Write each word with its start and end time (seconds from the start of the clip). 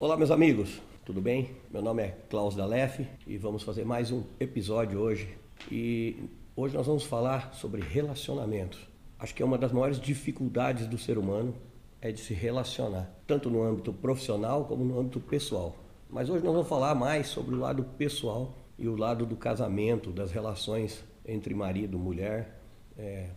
Olá, 0.00 0.16
meus 0.16 0.30
amigos, 0.30 0.80
tudo 1.04 1.20
bem? 1.20 1.56
Meu 1.72 1.82
nome 1.82 2.04
é 2.04 2.16
Klaus 2.30 2.54
Dalef 2.54 3.04
e 3.26 3.36
vamos 3.36 3.64
fazer 3.64 3.84
mais 3.84 4.12
um 4.12 4.22
episódio 4.38 5.00
hoje. 5.00 5.36
E 5.72 6.30
hoje 6.54 6.76
nós 6.76 6.86
vamos 6.86 7.02
falar 7.02 7.52
sobre 7.52 7.82
relacionamentos. 7.82 8.78
Acho 9.18 9.34
que 9.34 9.42
é 9.42 9.44
uma 9.44 9.58
das 9.58 9.72
maiores 9.72 10.00
dificuldades 10.00 10.86
do 10.86 10.96
ser 10.96 11.18
humano 11.18 11.52
é 12.00 12.12
de 12.12 12.20
se 12.20 12.32
relacionar, 12.32 13.12
tanto 13.26 13.50
no 13.50 13.60
âmbito 13.60 13.92
profissional 13.92 14.66
como 14.66 14.84
no 14.84 15.00
âmbito 15.00 15.18
pessoal. 15.18 15.74
Mas 16.08 16.30
hoje 16.30 16.44
nós 16.44 16.52
vamos 16.52 16.68
falar 16.68 16.94
mais 16.94 17.26
sobre 17.26 17.56
o 17.56 17.58
lado 17.58 17.82
pessoal 17.82 18.54
e 18.78 18.86
o 18.86 18.94
lado 18.94 19.26
do 19.26 19.34
casamento, 19.34 20.12
das 20.12 20.30
relações 20.30 21.04
entre 21.26 21.52
marido 21.54 21.96
e 21.96 22.00
mulher. 22.00 22.60
É, 22.96 23.30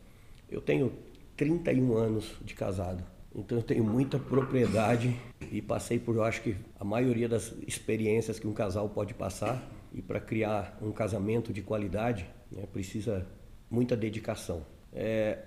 eu 0.47 0.61
tenho 0.61 0.93
31 1.35 1.97
anos 1.97 2.35
de 2.39 2.53
casado 2.53 3.03
então 3.33 3.57
eu 3.57 3.63
tenho 3.63 3.83
muita 3.83 4.19
propriedade 4.19 5.15
e 5.51 5.61
passei 5.61 5.97
por, 5.97 6.15
eu 6.15 6.23
acho 6.23 6.41
que 6.41 6.55
a 6.79 6.83
maioria 6.83 7.29
das 7.29 7.53
experiências 7.65 8.39
que 8.39 8.47
um 8.47 8.53
casal 8.53 8.89
pode 8.89 9.13
passar 9.13 9.61
e 9.93 10.01
para 10.01 10.19
criar 10.19 10.77
um 10.81 10.91
casamento 10.91 11.53
de 11.53 11.61
qualidade 11.61 12.27
né, 12.51 12.63
precisa 12.71 13.25
muita 13.69 13.95
dedicação. 13.95 14.65
É, 14.93 15.39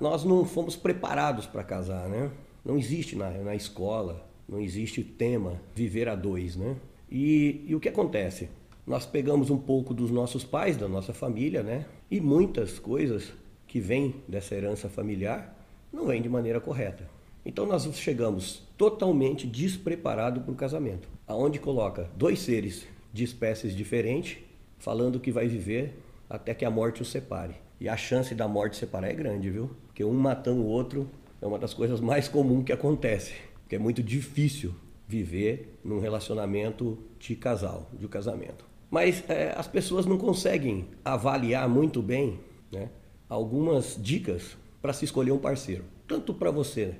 nós 0.00 0.24
não 0.24 0.44
fomos 0.44 0.76
preparados 0.76 1.46
para 1.46 1.64
casar, 1.64 2.08
né? 2.08 2.30
Não 2.64 2.78
existe 2.78 3.16
na, 3.16 3.30
na 3.30 3.54
escola, 3.54 4.28
não 4.48 4.60
existe 4.60 5.00
o 5.00 5.04
tema 5.04 5.60
viver 5.74 6.08
a 6.08 6.14
dois, 6.14 6.54
né? 6.54 6.76
E, 7.10 7.64
e 7.66 7.74
o 7.74 7.80
que 7.80 7.88
acontece? 7.88 8.48
Nós 8.86 9.06
pegamos 9.06 9.50
um 9.50 9.58
pouco 9.58 9.94
dos 9.94 10.10
nossos 10.10 10.44
pais, 10.44 10.76
da 10.76 10.88
nossa 10.88 11.12
família, 11.12 11.62
né? 11.62 11.86
E 12.10 12.20
muitas 12.20 12.78
coisas 12.78 13.32
que 13.66 13.80
vêm 13.80 14.16
dessa 14.28 14.54
herança 14.54 14.88
familiar 14.88 15.56
não 15.92 16.06
vêm 16.06 16.20
de 16.20 16.28
maneira 16.28 16.60
correta. 16.60 17.11
Então 17.44 17.66
nós 17.66 17.84
chegamos 17.96 18.62
totalmente 18.78 19.46
despreparados 19.46 20.42
para 20.42 20.52
o 20.52 20.56
casamento, 20.56 21.08
aonde 21.26 21.58
coloca 21.58 22.08
dois 22.16 22.38
seres 22.38 22.86
de 23.12 23.24
espécies 23.24 23.74
diferentes, 23.74 24.38
falando 24.78 25.20
que 25.20 25.32
vai 25.32 25.48
viver 25.48 25.98
até 26.30 26.54
que 26.54 26.64
a 26.64 26.70
morte 26.70 27.02
os 27.02 27.10
separe. 27.10 27.54
E 27.80 27.88
a 27.88 27.96
chance 27.96 28.32
da 28.34 28.46
morte 28.46 28.76
separar 28.76 29.10
é 29.10 29.14
grande, 29.14 29.50
viu? 29.50 29.70
Porque 29.86 30.04
um 30.04 30.14
matando 30.14 30.62
o 30.62 30.66
outro 30.66 31.08
é 31.40 31.46
uma 31.46 31.58
das 31.58 31.74
coisas 31.74 32.00
mais 32.00 32.28
comuns 32.28 32.64
que 32.64 32.72
acontece, 32.72 33.34
porque 33.62 33.74
é 33.74 33.78
muito 33.78 34.02
difícil 34.02 34.72
viver 35.08 35.78
num 35.84 35.98
relacionamento 35.98 36.96
de 37.18 37.34
casal, 37.34 37.90
de 37.92 38.06
casamento. 38.06 38.64
Mas 38.88 39.28
é, 39.28 39.52
as 39.56 39.66
pessoas 39.66 40.06
não 40.06 40.16
conseguem 40.16 40.86
avaliar 41.04 41.68
muito 41.68 42.00
bem 42.00 42.38
né, 42.70 42.88
algumas 43.28 43.98
dicas 44.00 44.56
para 44.80 44.92
se 44.92 45.04
escolher 45.04 45.32
um 45.32 45.38
parceiro, 45.38 45.84
tanto 46.06 46.32
para 46.32 46.50
você 46.50 46.94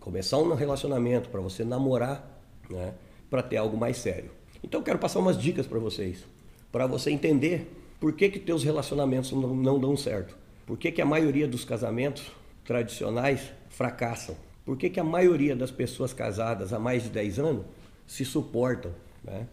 começar 0.00 0.38
um 0.38 0.54
relacionamento, 0.54 1.28
para 1.28 1.40
você 1.40 1.64
namorar, 1.64 2.40
né, 2.68 2.94
para 3.30 3.42
ter 3.42 3.56
algo 3.56 3.76
mais 3.76 3.98
sério. 3.98 4.30
Então 4.62 4.80
eu 4.80 4.84
quero 4.84 4.98
passar 4.98 5.18
umas 5.20 5.38
dicas 5.38 5.66
para 5.66 5.78
vocês, 5.78 6.24
para 6.72 6.86
você 6.86 7.10
entender 7.10 7.70
por 8.00 8.12
que 8.12 8.28
que 8.28 8.38
teus 8.38 8.64
relacionamentos 8.64 9.32
não, 9.32 9.54
não 9.54 9.78
dão 9.78 9.96
certo. 9.96 10.36
Por 10.66 10.76
que, 10.76 10.92
que 10.92 11.00
a 11.00 11.06
maioria 11.06 11.48
dos 11.48 11.64
casamentos 11.64 12.30
tradicionais 12.64 13.50
fracassam? 13.70 14.36
Por 14.64 14.76
que, 14.76 14.90
que 14.90 15.00
a 15.00 15.04
maioria 15.04 15.56
das 15.56 15.70
pessoas 15.70 16.12
casadas 16.12 16.72
há 16.72 16.78
mais 16.78 17.04
de 17.04 17.08
10 17.08 17.38
anos 17.38 17.64
se 18.06 18.24
suportam, 18.24 18.92
né? 19.24 19.46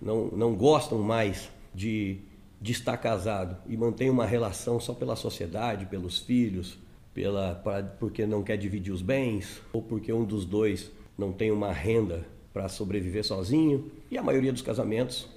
não, 0.00 0.26
não 0.28 0.54
gostam 0.54 0.98
mais 0.98 1.50
de, 1.74 2.18
de 2.60 2.72
estar 2.72 2.96
casado 2.96 3.56
e 3.68 3.76
mantêm 3.76 4.10
uma 4.10 4.26
relação 4.26 4.80
só 4.80 4.94
pela 4.94 5.14
sociedade, 5.14 5.86
pelos 5.86 6.18
filhos, 6.18 6.78
pela, 7.14 7.54
pra, 7.54 7.82
porque 7.82 8.26
não 8.26 8.42
quer 8.42 8.56
dividir 8.56 8.92
os 8.92 9.02
bens, 9.02 9.60
ou 9.72 9.82
porque 9.82 10.12
um 10.12 10.24
dos 10.24 10.44
dois 10.44 10.90
não 11.16 11.32
tem 11.32 11.50
uma 11.50 11.72
renda 11.72 12.26
para 12.52 12.68
sobreviver 12.68 13.24
sozinho. 13.24 13.90
E 14.10 14.18
a 14.18 14.22
maioria 14.22 14.52
dos 14.52 14.62
casamentos 14.62 15.28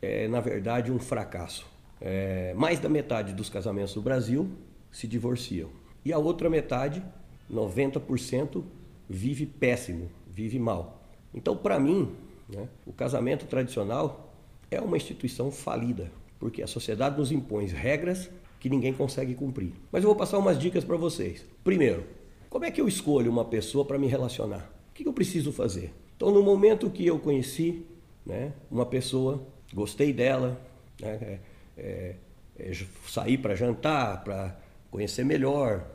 é, 0.00 0.28
na 0.28 0.40
verdade, 0.40 0.92
um 0.92 0.98
fracasso. 0.98 1.66
É, 2.00 2.52
mais 2.54 2.78
da 2.78 2.88
metade 2.88 3.32
dos 3.32 3.48
casamentos 3.48 3.94
do 3.94 4.02
Brasil 4.02 4.48
se 4.90 5.06
divorciam. 5.06 5.68
E 6.04 6.12
a 6.12 6.18
outra 6.18 6.48
metade, 6.48 7.02
90%, 7.50 8.62
vive 9.08 9.46
péssimo, 9.46 10.10
vive 10.30 10.58
mal. 10.58 11.02
Então, 11.34 11.56
para 11.56 11.78
mim, 11.80 12.12
né, 12.48 12.68
o 12.86 12.92
casamento 12.92 13.46
tradicional 13.46 14.32
é 14.70 14.80
uma 14.80 14.96
instituição 14.96 15.50
falida, 15.50 16.10
porque 16.38 16.62
a 16.62 16.66
sociedade 16.66 17.18
nos 17.18 17.32
impõe 17.32 17.66
regras 17.66 18.30
que 18.58 18.68
ninguém 18.68 18.92
consegue 18.92 19.34
cumprir. 19.34 19.72
Mas 19.92 20.02
eu 20.02 20.08
vou 20.08 20.16
passar 20.16 20.38
umas 20.38 20.58
dicas 20.58 20.84
para 20.84 20.96
vocês. 20.96 21.44
Primeiro, 21.62 22.04
como 22.48 22.64
é 22.64 22.70
que 22.70 22.80
eu 22.80 22.88
escolho 22.88 23.30
uma 23.30 23.44
pessoa 23.44 23.84
para 23.84 23.98
me 23.98 24.06
relacionar? 24.06 24.70
O 24.90 24.94
que 24.94 25.06
eu 25.06 25.12
preciso 25.12 25.52
fazer? 25.52 25.92
Então, 26.16 26.30
no 26.30 26.42
momento 26.42 26.88
que 26.88 27.06
eu 27.06 27.18
conheci 27.18 27.84
né, 28.24 28.52
uma 28.70 28.86
pessoa, 28.86 29.46
gostei 29.72 30.12
dela, 30.12 30.58
né, 31.00 31.18
é, 31.20 31.38
é, 31.76 32.16
é, 32.58 32.72
saí 33.06 33.36
para 33.36 33.54
jantar, 33.54 34.24
para 34.24 34.58
conhecer 34.90 35.24
melhor. 35.24 35.86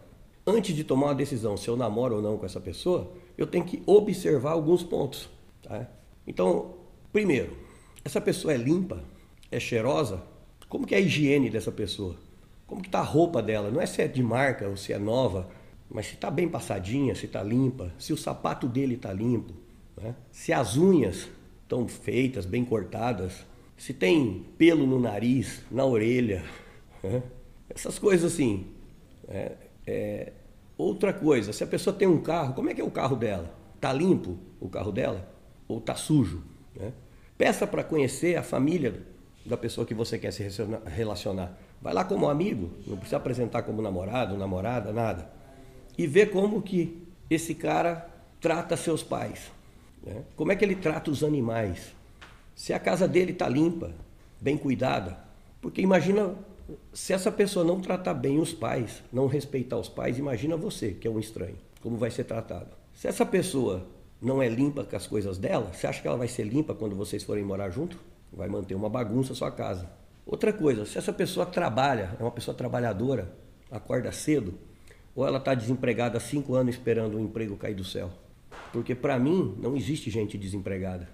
Antes 0.46 0.76
de 0.76 0.84
tomar 0.84 1.08
uma 1.08 1.16
decisão 1.16 1.58
se 1.58 1.68
eu 1.68 1.76
namoro 1.76 2.18
ou 2.18 2.22
não 2.22 2.38
com 2.38 2.46
essa 2.46 2.62
pessoa, 2.62 3.12
eu 3.38 3.48
tenho 3.48 3.66
que 3.66 3.82
observar 3.86 4.52
alguns 4.52 4.84
pontos. 4.84 5.30
Tá? 5.64 5.88
Então, 6.28 6.76
primeiro, 7.12 7.58
essa 8.06 8.22
pessoa 8.22 8.54
é 8.54 8.58
limpa, 8.58 9.04
é 9.50 9.60
cheirosa? 9.60 10.22
Como 10.70 10.86
que 10.86 10.96
é 10.96 11.00
a 11.00 11.02
higiene 11.02 11.50
dessa 11.50 11.72
pessoa? 11.72 12.16
Como 12.72 12.82
que 12.82 12.90
tá 12.90 13.00
a 13.00 13.04
roupa 13.04 13.44
dela. 13.44 13.70
Não 13.70 13.82
é 13.82 13.86
se 13.86 14.02
é 14.02 14.08
de 14.08 14.24
marca 14.24 14.66
ou 14.66 14.78
se 14.78 14.94
é 14.94 14.98
nova, 14.98 15.50
mas 15.90 16.06
se 16.06 16.14
está 16.14 16.32
bem 16.32 16.48
passadinha, 16.48 17.14
se 17.14 17.26
está 17.26 17.44
limpa, 17.44 17.94
se 18.00 18.14
o 18.14 18.18
sapato 18.18 18.66
dele 18.66 18.96
está 18.96 19.12
limpo, 19.12 19.54
né? 20.02 20.16
se 20.32 20.54
as 20.54 20.78
unhas 20.78 21.28
estão 21.64 21.86
feitas, 21.86 22.46
bem 22.46 22.64
cortadas, 22.64 23.46
se 23.76 23.94
tem 23.94 24.46
pelo 24.58 24.88
no 24.88 25.02
nariz, 25.02 25.64
na 25.70 25.84
orelha, 25.84 26.46
né? 27.04 27.22
essas 27.70 28.00
coisas 28.00 28.32
assim. 28.32 28.68
É, 29.28 29.52
é... 29.86 30.32
Outra 30.78 31.12
coisa, 31.12 31.52
se 31.52 31.66
a 31.66 31.68
pessoa 31.68 31.94
tem 31.94 32.08
um 32.08 32.22
carro, 32.22 32.54
como 32.54 32.70
é 32.70 32.74
que 32.74 32.80
é 32.80 32.86
o 32.86 32.90
carro 32.90 33.18
dela? 33.18 33.54
Tá 33.82 33.92
limpo 33.92 34.38
o 34.62 34.70
carro 34.70 34.94
dela 34.94 35.30
ou 35.68 35.82
tá 35.82 35.94
sujo? 35.94 36.42
Né? 36.74 36.94
Peça 37.38 37.68
para 37.68 37.84
conhecer 37.84 38.38
a 38.38 38.44
família 38.44 39.06
da 39.46 39.58
pessoa 39.58 39.86
que 39.86 39.94
você 39.94 40.18
quer 40.18 40.32
se 40.32 40.48
relacionar. 40.86 41.60
Vai 41.82 41.94
lá 41.94 42.04
como 42.04 42.30
amigo, 42.30 42.70
não 42.86 42.96
precisa 42.96 43.18
apresentar 43.18 43.64
como 43.64 43.82
namorado, 43.82 44.38
namorada, 44.38 44.94
nada. 44.94 45.30
E 45.98 46.06
vê 46.06 46.26
como 46.26 46.62
que 46.62 47.02
esse 47.30 47.56
cara 47.56 48.08
trata 48.40 48.78
seus 48.78 49.02
pais. 49.02 49.52
Né? 50.04 50.24
Como 50.36 50.52
é 50.52 50.56
que 50.56 50.64
ele 50.64 50.76
trata 50.76 51.10
os 51.10 51.24
animais. 51.24 51.94
Se 52.56 52.74
a 52.74 52.80
casa 52.80 53.08
dele 53.08 53.32
está 53.32 53.48
limpa, 53.48 53.92
bem 54.40 54.58
cuidada. 54.58 55.18
Porque 55.60 55.82
imagina 55.82 56.36
se 56.94 57.14
essa 57.14 57.32
pessoa 57.32 57.66
não 57.66 57.80
tratar 57.80 58.14
bem 58.14 58.40
os 58.40 58.54
pais, 58.54 59.02
não 59.12 59.28
respeitar 59.28 59.78
os 59.78 59.90
pais, 59.90 60.18
imagina 60.18 60.56
você, 60.56 60.92
que 60.92 61.08
é 61.08 61.12
um 61.12 61.20
estranho, 61.20 61.58
como 61.82 61.98
vai 61.98 62.12
ser 62.12 62.24
tratado. 62.24 62.70
Se 62.94 63.08
essa 63.08 63.26
pessoa 63.26 63.86
não 64.22 64.42
é 64.42 64.48
limpa 64.48 64.84
com 64.84 64.96
as 64.96 65.08
coisas 65.08 65.38
dela, 65.38 65.72
você 65.74 65.88
acha 65.88 66.02
que 66.02 66.08
ela 66.08 66.18
vai 66.18 66.28
ser 66.28 66.44
limpa 66.44 66.74
quando 66.74 66.96
vocês 66.96 67.24
forem 67.24 67.44
morar 67.44 67.70
junto? 67.70 67.98
Vai 68.32 68.48
manter 68.48 68.76
uma 68.76 68.90
bagunça 68.90 69.34
a 69.34 69.36
sua 69.36 69.52
casa. 69.52 69.90
Outra 70.32 70.54
coisa, 70.54 70.86
se 70.86 70.98
essa 70.98 71.12
pessoa 71.12 71.46
trabalha, 71.46 72.16
é 72.18 72.24
uma 72.24 72.32
pessoa 72.32 72.56
trabalhadora, 72.56 73.36
acorda 73.70 74.14
cedo, 74.14 74.54
ou 75.14 75.28
ela 75.28 75.40
está 75.40 75.54
desempregada 75.54 76.18
há 76.18 76.22
cinco 76.22 76.56
anos 76.56 76.74
esperando 76.74 77.18
um 77.18 77.26
emprego 77.26 77.58
cair 77.58 77.76
do 77.76 77.84
céu. 77.84 78.10
Porque 78.72 78.96
para 78.96 79.20
mim 79.20 79.58
não 79.62 79.76
existe 79.76 80.10
gente 80.10 80.38
desempregada. 80.38 81.10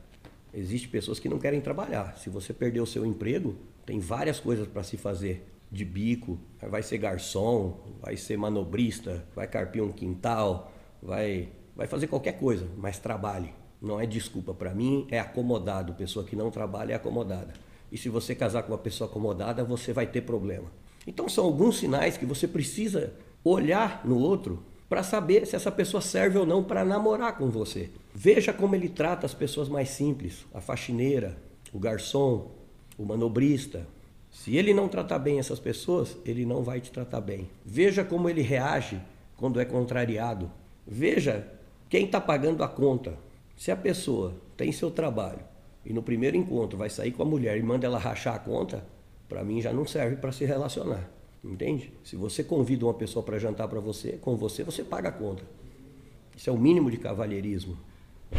Existem 0.54 0.92
pessoas 0.92 1.20
que 1.20 1.28
não 1.28 1.40
querem 1.40 1.60
trabalhar. 1.60 2.16
Se 2.16 2.30
você 2.30 2.54
perder 2.54 2.80
o 2.80 2.86
seu 2.86 3.04
emprego, 3.08 3.56
tem 3.88 4.00
várias 4.00 4.40
coisas 4.40 4.68
para 4.68 4.84
se 4.84 4.98
fazer. 4.98 5.52
De 5.72 5.84
bico, 5.84 6.38
vai 6.62 6.84
ser 6.84 7.00
garçom, 7.00 7.80
vai 8.00 8.16
ser 8.16 8.38
manobrista, 8.38 9.26
vai 9.36 9.48
carpir 9.48 9.82
um 9.82 9.92
quintal, 9.92 10.72
vai, 11.02 11.50
vai 11.76 11.88
fazer 11.88 12.06
qualquer 12.06 12.34
coisa, 12.34 12.68
mas 12.78 13.00
trabalhe. 13.00 13.52
Não 13.82 14.00
é 14.00 14.06
desculpa 14.06 14.54
para 14.54 14.76
mim, 14.76 15.08
é 15.10 15.20
acomodado. 15.20 15.96
Pessoa 15.96 16.24
que 16.24 16.36
não 16.36 16.52
trabalha 16.52 16.94
é 16.94 16.96
acomodada. 16.96 17.66
E 17.92 17.98
se 17.98 18.10
você 18.10 18.36
casar 18.36 18.64
com 18.64 18.72
uma 18.72 18.78
pessoa 18.78 19.10
acomodada, 19.10 19.64
você 19.64 19.94
vai 19.94 20.08
ter 20.08 20.22
problema. 20.22 20.72
Então 21.06 21.30
são 21.30 21.46
alguns 21.46 21.78
sinais 21.80 22.18
que 22.18 22.26
você 22.26 22.48
precisa 22.48 23.14
olhar 23.44 24.02
no 24.06 24.18
outro 24.18 24.64
para 24.90 25.04
saber 25.04 25.46
se 25.46 25.56
essa 25.56 25.72
pessoa 25.72 26.02
serve 26.02 26.38
ou 26.38 26.46
não 26.46 26.64
para 26.64 26.84
namorar 26.84 27.38
com 27.38 27.50
você. 27.50 27.90
Veja 28.14 28.54
como 28.54 28.76
ele 28.76 28.90
trata 28.90 29.26
as 29.26 29.34
pessoas 29.34 29.70
mais 29.70 29.90
simples, 29.90 30.46
a 30.54 30.62
faxineira, 30.62 31.38
o 31.74 31.80
garçom, 31.80 32.52
o 32.98 33.06
manobrista. 33.06 33.88
Se 34.32 34.56
ele 34.56 34.74
não 34.74 34.88
tratar 34.88 35.20
bem 35.20 35.40
essas 35.40 35.60
pessoas, 35.60 36.18
ele 36.26 36.46
não 36.46 36.64
vai 36.64 36.80
te 36.80 36.92
tratar 36.92 37.22
bem. 37.22 37.50
Veja 37.66 38.04
como 38.04 38.30
ele 38.30 38.42
reage 38.42 39.00
quando 39.36 39.60
é 39.60 39.66
contrariado. 39.66 40.52
Veja 40.86 41.48
quem 41.90 42.06
está 42.06 42.20
pagando 42.20 42.64
a 42.64 42.68
conta. 42.68 43.18
Se 43.56 43.72
a 43.72 43.76
pessoa 43.76 44.36
tem 44.56 44.72
seu 44.72 44.92
trabalho 44.92 45.40
e 45.88 45.94
no 45.94 46.04
primeiro 46.04 46.36
encontro 46.36 46.78
vai 46.78 46.90
sair 46.90 47.14
com 47.14 47.24
a 47.24 47.26
mulher 47.26 47.58
e 47.58 47.64
manda 47.64 47.88
ela 47.88 47.98
rachar 47.98 48.36
a 48.36 48.40
conta, 48.40 48.86
para 49.30 49.42
mim 49.42 49.62
já 49.62 49.72
não 49.72 49.88
serve 49.88 50.18
para 50.18 50.34
se 50.34 50.44
relacionar. 50.44 51.10
Entende? 51.42 51.94
Se 52.04 52.18
você 52.18 52.44
convida 52.44 52.86
uma 52.86 52.94
pessoa 52.94 53.24
para 53.24 53.40
jantar 53.40 53.70
para 53.70 53.80
você, 53.80 54.14
com 54.20 54.36
você, 54.36 54.66
você 54.66 54.84
paga 54.84 55.08
a 55.08 55.12
conta. 55.14 55.44
Isso 56.36 56.50
é 56.50 56.54
o 56.54 56.58
mínimo 56.58 56.92
de 56.92 56.98
cavalheirismo. 56.98 57.78
Né? 58.30 58.38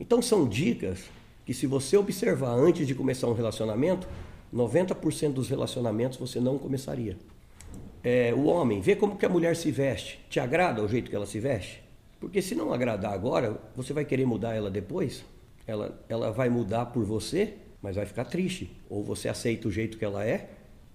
Então 0.00 0.22
são 0.22 0.48
dicas 0.48 1.04
que 1.44 1.52
se 1.52 1.66
você 1.66 1.94
observar 1.98 2.54
antes 2.54 2.86
de 2.86 2.94
começar 2.94 3.26
um 3.26 3.34
relacionamento, 3.34 4.08
90% 4.52 5.34
dos 5.34 5.50
relacionamentos 5.50 6.16
você 6.16 6.40
não 6.40 6.56
começaria. 6.56 7.18
É, 8.02 8.32
o 8.32 8.44
homem, 8.44 8.80
vê 8.80 8.96
como 8.96 9.18
que 9.18 9.26
a 9.26 9.28
mulher 9.28 9.56
se 9.56 9.70
veste. 9.70 10.24
Te 10.30 10.40
agrada 10.40 10.82
o 10.82 10.88
jeito 10.88 11.10
que 11.10 11.16
ela 11.16 11.26
se 11.26 11.38
veste? 11.38 11.82
Porque 12.18 12.40
se 12.40 12.54
não 12.54 12.72
agradar 12.72 13.12
agora, 13.12 13.60
você 13.76 13.92
vai 13.92 14.06
querer 14.06 14.24
mudar 14.24 14.54
ela 14.54 14.70
depois? 14.70 15.22
Ela, 15.72 16.04
ela 16.06 16.30
vai 16.30 16.50
mudar 16.50 16.86
por 16.86 17.02
você, 17.02 17.54
mas 17.80 17.96
vai 17.96 18.04
ficar 18.04 18.26
triste. 18.26 18.70
Ou 18.90 19.02
você 19.02 19.26
aceita 19.26 19.68
o 19.68 19.70
jeito 19.70 19.96
que 19.96 20.04
ela 20.04 20.22
é, 20.22 20.50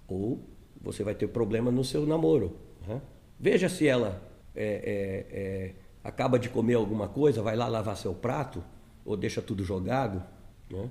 ou 0.07 0.39
você 0.79 1.03
vai 1.03 1.15
ter 1.15 1.27
problema 1.27 1.71
no 1.71 1.83
seu 1.83 2.05
namoro. 2.05 2.55
Né? 2.87 3.01
Veja 3.39 3.67
se 3.69 3.87
ela 3.87 4.21
é, 4.55 4.65
é, 4.65 5.37
é, 5.39 5.73
acaba 6.03 6.37
de 6.37 6.47
comer 6.47 6.75
alguma 6.75 7.07
coisa, 7.07 7.41
vai 7.41 7.55
lá 7.55 7.67
lavar 7.67 7.97
seu 7.97 8.13
prato, 8.13 8.63
ou 9.03 9.17
deixa 9.17 9.41
tudo 9.41 9.63
jogado. 9.63 10.23
Né? 10.69 10.87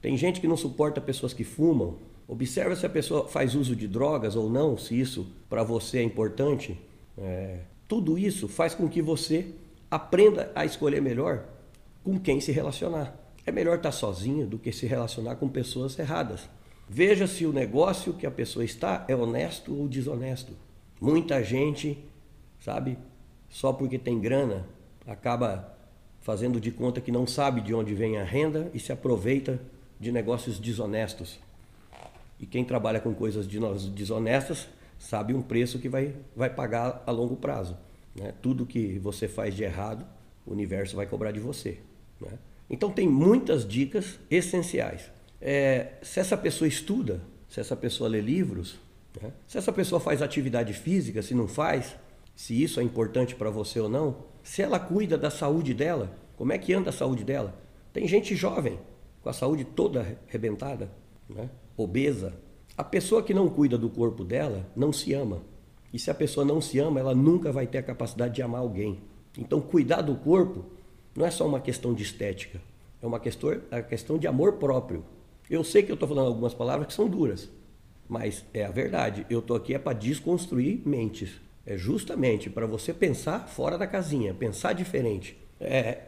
Tem 0.00 0.16
gente 0.16 0.40
que 0.40 0.48
não 0.48 0.56
suporta 0.56 0.98
pessoas 0.98 1.34
que 1.34 1.44
fumam. 1.44 1.98
Observa 2.26 2.74
se 2.76 2.86
a 2.86 2.90
pessoa 2.90 3.28
faz 3.28 3.54
uso 3.54 3.76
de 3.76 3.86
drogas 3.86 4.36
ou 4.36 4.48
não, 4.48 4.78
se 4.78 4.98
isso 4.98 5.26
para 5.50 5.62
você 5.62 5.98
é 5.98 6.02
importante. 6.02 6.80
É, 7.18 7.58
tudo 7.86 8.18
isso 8.18 8.48
faz 8.48 8.74
com 8.74 8.88
que 8.88 9.02
você 9.02 9.48
aprenda 9.90 10.50
a 10.54 10.64
escolher 10.64 11.02
melhor 11.02 11.44
com 12.02 12.18
quem 12.18 12.40
se 12.40 12.52
relacionar. 12.52 13.16
É 13.44 13.52
melhor 13.52 13.76
estar 13.76 13.92
sozinho 13.92 14.46
do 14.46 14.58
que 14.58 14.72
se 14.72 14.86
relacionar 14.86 15.36
com 15.36 15.48
pessoas 15.48 15.98
erradas. 15.98 16.48
Veja 16.88 17.26
se 17.26 17.44
o 17.44 17.52
negócio 17.52 18.14
que 18.14 18.26
a 18.26 18.30
pessoa 18.30 18.64
está 18.64 19.04
é 19.08 19.14
honesto 19.14 19.74
ou 19.74 19.88
desonesto. 19.88 20.52
Muita 21.00 21.42
gente, 21.42 21.98
sabe, 22.60 22.98
só 23.48 23.72
porque 23.72 23.98
tem 23.98 24.20
grana, 24.20 24.66
acaba 25.06 25.76
fazendo 26.20 26.60
de 26.60 26.70
conta 26.70 27.00
que 27.00 27.12
não 27.12 27.26
sabe 27.26 27.60
de 27.60 27.74
onde 27.74 27.94
vem 27.94 28.18
a 28.18 28.24
renda 28.24 28.70
e 28.74 28.78
se 28.78 28.92
aproveita 28.92 29.60
de 29.98 30.12
negócios 30.12 30.58
desonestos. 30.58 31.38
E 32.38 32.46
quem 32.46 32.64
trabalha 32.64 33.00
com 33.00 33.14
coisas 33.14 33.46
desonestas 33.46 34.68
sabe 34.98 35.34
um 35.34 35.42
preço 35.42 35.78
que 35.78 35.88
vai, 35.88 36.14
vai 36.36 36.50
pagar 36.50 37.02
a 37.06 37.10
longo 37.10 37.36
prazo. 37.36 37.76
Né? 38.14 38.32
Tudo 38.42 38.66
que 38.66 38.98
você 38.98 39.26
faz 39.28 39.54
de 39.54 39.64
errado, 39.64 40.06
o 40.48 40.52
universo 40.52 40.96
vai 40.96 41.06
cobrar 41.06 41.30
de 41.30 41.38
você. 41.38 41.78
Né? 42.20 42.38
Então 42.70 42.90
tem 42.90 43.06
muitas 43.06 43.66
dicas 43.66 44.18
essenciais. 44.30 45.10
É, 45.40 45.92
se 46.02 46.18
essa 46.18 46.36
pessoa 46.36 46.66
estuda, 46.66 47.20
se 47.48 47.60
essa 47.60 47.76
pessoa 47.76 48.08
lê 48.08 48.20
livros, 48.20 48.78
né? 49.20 49.32
se 49.46 49.58
essa 49.58 49.72
pessoa 49.72 50.00
faz 50.00 50.22
atividade 50.22 50.72
física, 50.72 51.22
se 51.22 51.34
não 51.34 51.46
faz, 51.46 51.96
se 52.34 52.60
isso 52.60 52.80
é 52.80 52.82
importante 52.82 53.34
para 53.34 53.50
você 53.50 53.78
ou 53.78 53.88
não, 53.88 54.24
se 54.42 54.62
ela 54.62 54.78
cuida 54.78 55.18
da 55.18 55.30
saúde 55.30 55.74
dela, 55.74 56.16
como 56.36 56.52
é 56.52 56.58
que 56.58 56.72
anda 56.72 56.90
a 56.90 56.92
saúde 56.92 57.24
dela? 57.24 57.54
Tem 57.92 58.06
gente 58.08 58.34
jovem 58.34 58.78
com 59.22 59.28
a 59.28 59.32
saúde 59.32 59.64
toda 59.64 60.18
arrebentada, 60.28 60.90
né? 61.28 61.50
obesa. 61.76 62.34
A 62.76 62.84
pessoa 62.84 63.22
que 63.22 63.34
não 63.34 63.48
cuida 63.48 63.76
do 63.76 63.90
corpo 63.90 64.24
dela 64.24 64.66
não 64.74 64.92
se 64.92 65.12
ama. 65.12 65.42
E 65.92 65.98
se 65.98 66.10
a 66.10 66.14
pessoa 66.14 66.44
não 66.44 66.60
se 66.60 66.78
ama, 66.78 67.00
ela 67.00 67.14
nunca 67.14 67.50
vai 67.50 67.66
ter 67.66 67.78
a 67.78 67.82
capacidade 67.82 68.34
de 68.34 68.42
amar 68.42 68.60
alguém. 68.60 69.00
Então, 69.38 69.60
cuidar 69.60 70.02
do 70.02 70.16
corpo 70.16 70.64
não 71.16 71.24
é 71.24 71.30
só 71.30 71.46
uma 71.46 71.60
questão 71.60 71.94
de 71.94 72.02
estética, 72.02 72.60
é 73.00 73.06
uma 73.06 73.20
questão, 73.20 73.62
é 73.70 73.80
questão 73.80 74.18
de 74.18 74.26
amor 74.26 74.54
próprio. 74.54 75.04
Eu 75.48 75.62
sei 75.62 75.82
que 75.84 75.92
eu 75.92 75.94
estou 75.94 76.08
falando 76.08 76.26
algumas 76.26 76.52
palavras 76.52 76.88
que 76.88 76.92
são 76.92 77.08
duras, 77.08 77.48
mas 78.08 78.44
é 78.52 78.64
a 78.64 78.70
verdade. 78.70 79.24
Eu 79.30 79.38
estou 79.38 79.56
aqui 79.56 79.74
é 79.74 79.78
para 79.78 79.96
desconstruir 79.96 80.82
mentes. 80.84 81.40
É 81.64 81.76
justamente 81.76 82.50
para 82.50 82.66
você 82.66 82.92
pensar 82.92 83.46
fora 83.46 83.78
da 83.78 83.86
casinha, 83.86 84.34
pensar 84.34 84.72
diferente. 84.72 85.38
É, 85.60 86.02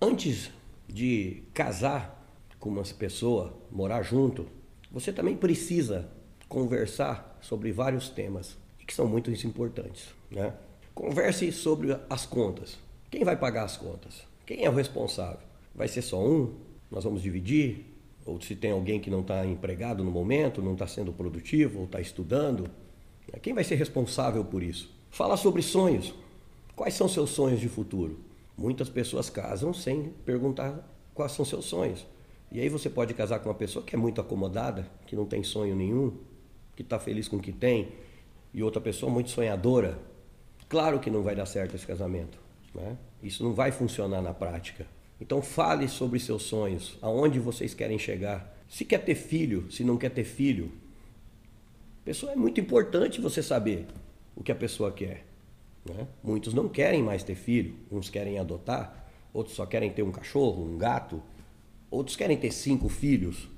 antes 0.00 0.50
de 0.88 1.42
casar 1.52 2.26
com 2.58 2.70
uma 2.70 2.82
pessoa, 2.82 3.54
morar 3.70 4.02
junto, 4.02 4.46
você 4.90 5.12
também 5.12 5.36
precisa 5.36 6.08
conversar 6.48 7.38
sobre 7.40 7.72
vários 7.72 8.08
temas 8.08 8.56
que 8.86 8.94
são 8.94 9.06
muito 9.06 9.30
importantes. 9.46 10.08
Né? 10.30 10.52
Converse 11.00 11.50
sobre 11.50 11.98
as 12.10 12.26
contas. 12.26 12.76
Quem 13.10 13.24
vai 13.24 13.34
pagar 13.34 13.64
as 13.64 13.74
contas? 13.74 14.22
Quem 14.44 14.66
é 14.66 14.68
o 14.68 14.74
responsável? 14.74 15.40
Vai 15.74 15.88
ser 15.88 16.02
só 16.02 16.22
um? 16.22 16.56
Nós 16.90 17.04
vamos 17.04 17.22
dividir? 17.22 17.86
Ou 18.26 18.38
se 18.38 18.54
tem 18.54 18.70
alguém 18.70 19.00
que 19.00 19.08
não 19.08 19.22
está 19.22 19.46
empregado 19.46 20.04
no 20.04 20.10
momento, 20.10 20.60
não 20.60 20.74
está 20.74 20.86
sendo 20.86 21.10
produtivo, 21.10 21.78
ou 21.78 21.84
está 21.86 22.02
estudando? 22.02 22.68
Quem 23.40 23.54
vai 23.54 23.64
ser 23.64 23.76
responsável 23.76 24.44
por 24.44 24.62
isso? 24.62 24.94
Fala 25.10 25.38
sobre 25.38 25.62
sonhos. 25.62 26.12
Quais 26.76 26.92
são 26.92 27.08
seus 27.08 27.30
sonhos 27.30 27.60
de 27.60 27.68
futuro? 27.70 28.20
Muitas 28.54 28.90
pessoas 28.90 29.30
casam 29.30 29.72
sem 29.72 30.12
perguntar 30.26 30.86
quais 31.14 31.32
são 31.32 31.46
seus 31.46 31.64
sonhos. 31.64 32.06
E 32.52 32.60
aí 32.60 32.68
você 32.68 32.90
pode 32.90 33.14
casar 33.14 33.38
com 33.38 33.48
uma 33.48 33.54
pessoa 33.54 33.82
que 33.82 33.96
é 33.96 33.98
muito 33.98 34.20
acomodada, 34.20 34.86
que 35.06 35.16
não 35.16 35.24
tem 35.24 35.42
sonho 35.42 35.74
nenhum, 35.74 36.12
que 36.76 36.82
está 36.82 36.98
feliz 36.98 37.26
com 37.26 37.36
o 37.36 37.40
que 37.40 37.52
tem, 37.52 37.88
e 38.52 38.62
outra 38.62 38.82
pessoa 38.82 39.10
muito 39.10 39.30
sonhadora. 39.30 40.09
Claro 40.70 41.00
que 41.00 41.10
não 41.10 41.20
vai 41.20 41.34
dar 41.34 41.46
certo 41.46 41.74
esse 41.74 41.84
casamento. 41.84 42.38
Né? 42.72 42.96
Isso 43.20 43.42
não 43.42 43.52
vai 43.52 43.72
funcionar 43.72 44.22
na 44.22 44.32
prática. 44.32 44.86
Então 45.20 45.42
fale 45.42 45.88
sobre 45.88 46.20
seus 46.20 46.44
sonhos, 46.44 46.96
aonde 47.02 47.40
vocês 47.40 47.74
querem 47.74 47.98
chegar. 47.98 48.56
Se 48.68 48.84
quer 48.84 48.98
ter 48.98 49.16
filho, 49.16 49.70
se 49.70 49.82
não 49.82 49.98
quer 49.98 50.10
ter 50.10 50.22
filho. 50.22 50.70
Pessoa 52.04 52.32
é 52.32 52.36
muito 52.36 52.60
importante 52.60 53.20
você 53.20 53.42
saber 53.42 53.84
o 54.36 54.44
que 54.44 54.52
a 54.52 54.54
pessoa 54.54 54.92
quer. 54.92 55.26
Né? 55.84 56.06
Muitos 56.22 56.54
não 56.54 56.68
querem 56.68 57.02
mais 57.02 57.24
ter 57.24 57.34
filho, 57.34 57.74
uns 57.90 58.08
querem 58.08 58.38
adotar, 58.38 59.10
outros 59.34 59.56
só 59.56 59.66
querem 59.66 59.90
ter 59.90 60.04
um 60.04 60.12
cachorro, 60.12 60.64
um 60.64 60.78
gato, 60.78 61.20
outros 61.90 62.14
querem 62.14 62.36
ter 62.36 62.52
cinco 62.52 62.88
filhos. 62.88 63.48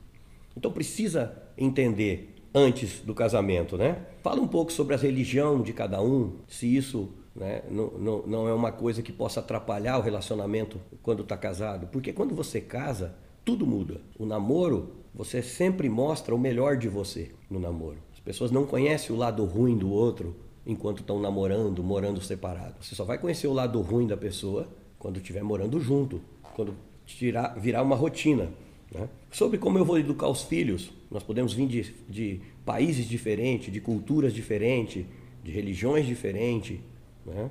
Então 0.56 0.72
precisa 0.72 1.36
entender 1.58 2.34
antes 2.54 3.00
do 3.00 3.14
casamento, 3.14 3.76
né? 3.76 3.98
Fala 4.22 4.40
um 4.40 4.48
pouco 4.48 4.72
sobre 4.72 4.94
a 4.94 4.98
religião 4.98 5.62
de 5.62 5.72
cada 5.72 6.02
um, 6.02 6.32
se 6.46 6.76
isso 6.76 7.08
né, 7.34 7.62
não, 7.70 7.90
não, 7.92 8.22
não 8.26 8.48
é 8.48 8.52
uma 8.52 8.70
coisa 8.70 9.02
que 9.02 9.12
possa 9.12 9.40
atrapalhar 9.40 9.98
o 9.98 10.02
relacionamento 10.02 10.78
quando 11.02 11.22
está 11.22 11.36
casado. 11.36 11.86
Porque 11.86 12.12
quando 12.12 12.34
você 12.34 12.60
casa, 12.60 13.14
tudo 13.44 13.66
muda. 13.66 14.00
O 14.18 14.26
namoro, 14.26 14.92
você 15.14 15.42
sempre 15.42 15.88
mostra 15.88 16.34
o 16.34 16.38
melhor 16.38 16.76
de 16.76 16.88
você 16.88 17.30
no 17.50 17.58
namoro. 17.58 17.98
As 18.12 18.20
pessoas 18.20 18.50
não 18.50 18.66
conhecem 18.66 19.14
o 19.14 19.18
lado 19.18 19.44
ruim 19.44 19.76
do 19.76 19.90
outro 19.90 20.36
enquanto 20.64 21.00
estão 21.00 21.20
namorando, 21.20 21.82
morando 21.82 22.20
separados. 22.20 22.86
Você 22.86 22.94
só 22.94 23.04
vai 23.04 23.18
conhecer 23.18 23.46
o 23.46 23.52
lado 23.52 23.80
ruim 23.80 24.06
da 24.06 24.16
pessoa 24.16 24.68
quando 24.98 25.16
estiver 25.16 25.42
morando 25.42 25.80
junto, 25.80 26.20
quando 26.54 26.74
tirar, 27.04 27.58
virar 27.58 27.82
uma 27.82 27.96
rotina. 27.96 28.50
Né? 28.92 29.08
Sobre 29.30 29.58
como 29.58 29.78
eu 29.78 29.84
vou 29.84 29.98
educar 29.98 30.28
os 30.28 30.42
filhos, 30.42 30.92
nós 31.10 31.22
podemos 31.22 31.52
vir 31.52 31.66
de, 31.66 31.94
de 32.08 32.40
países 32.64 33.06
diferentes, 33.06 33.72
de 33.72 33.80
culturas 33.80 34.32
diferentes, 34.32 35.04
de 35.42 35.50
religiões 35.50 36.06
diferentes. 36.06 36.78
Né? 37.26 37.50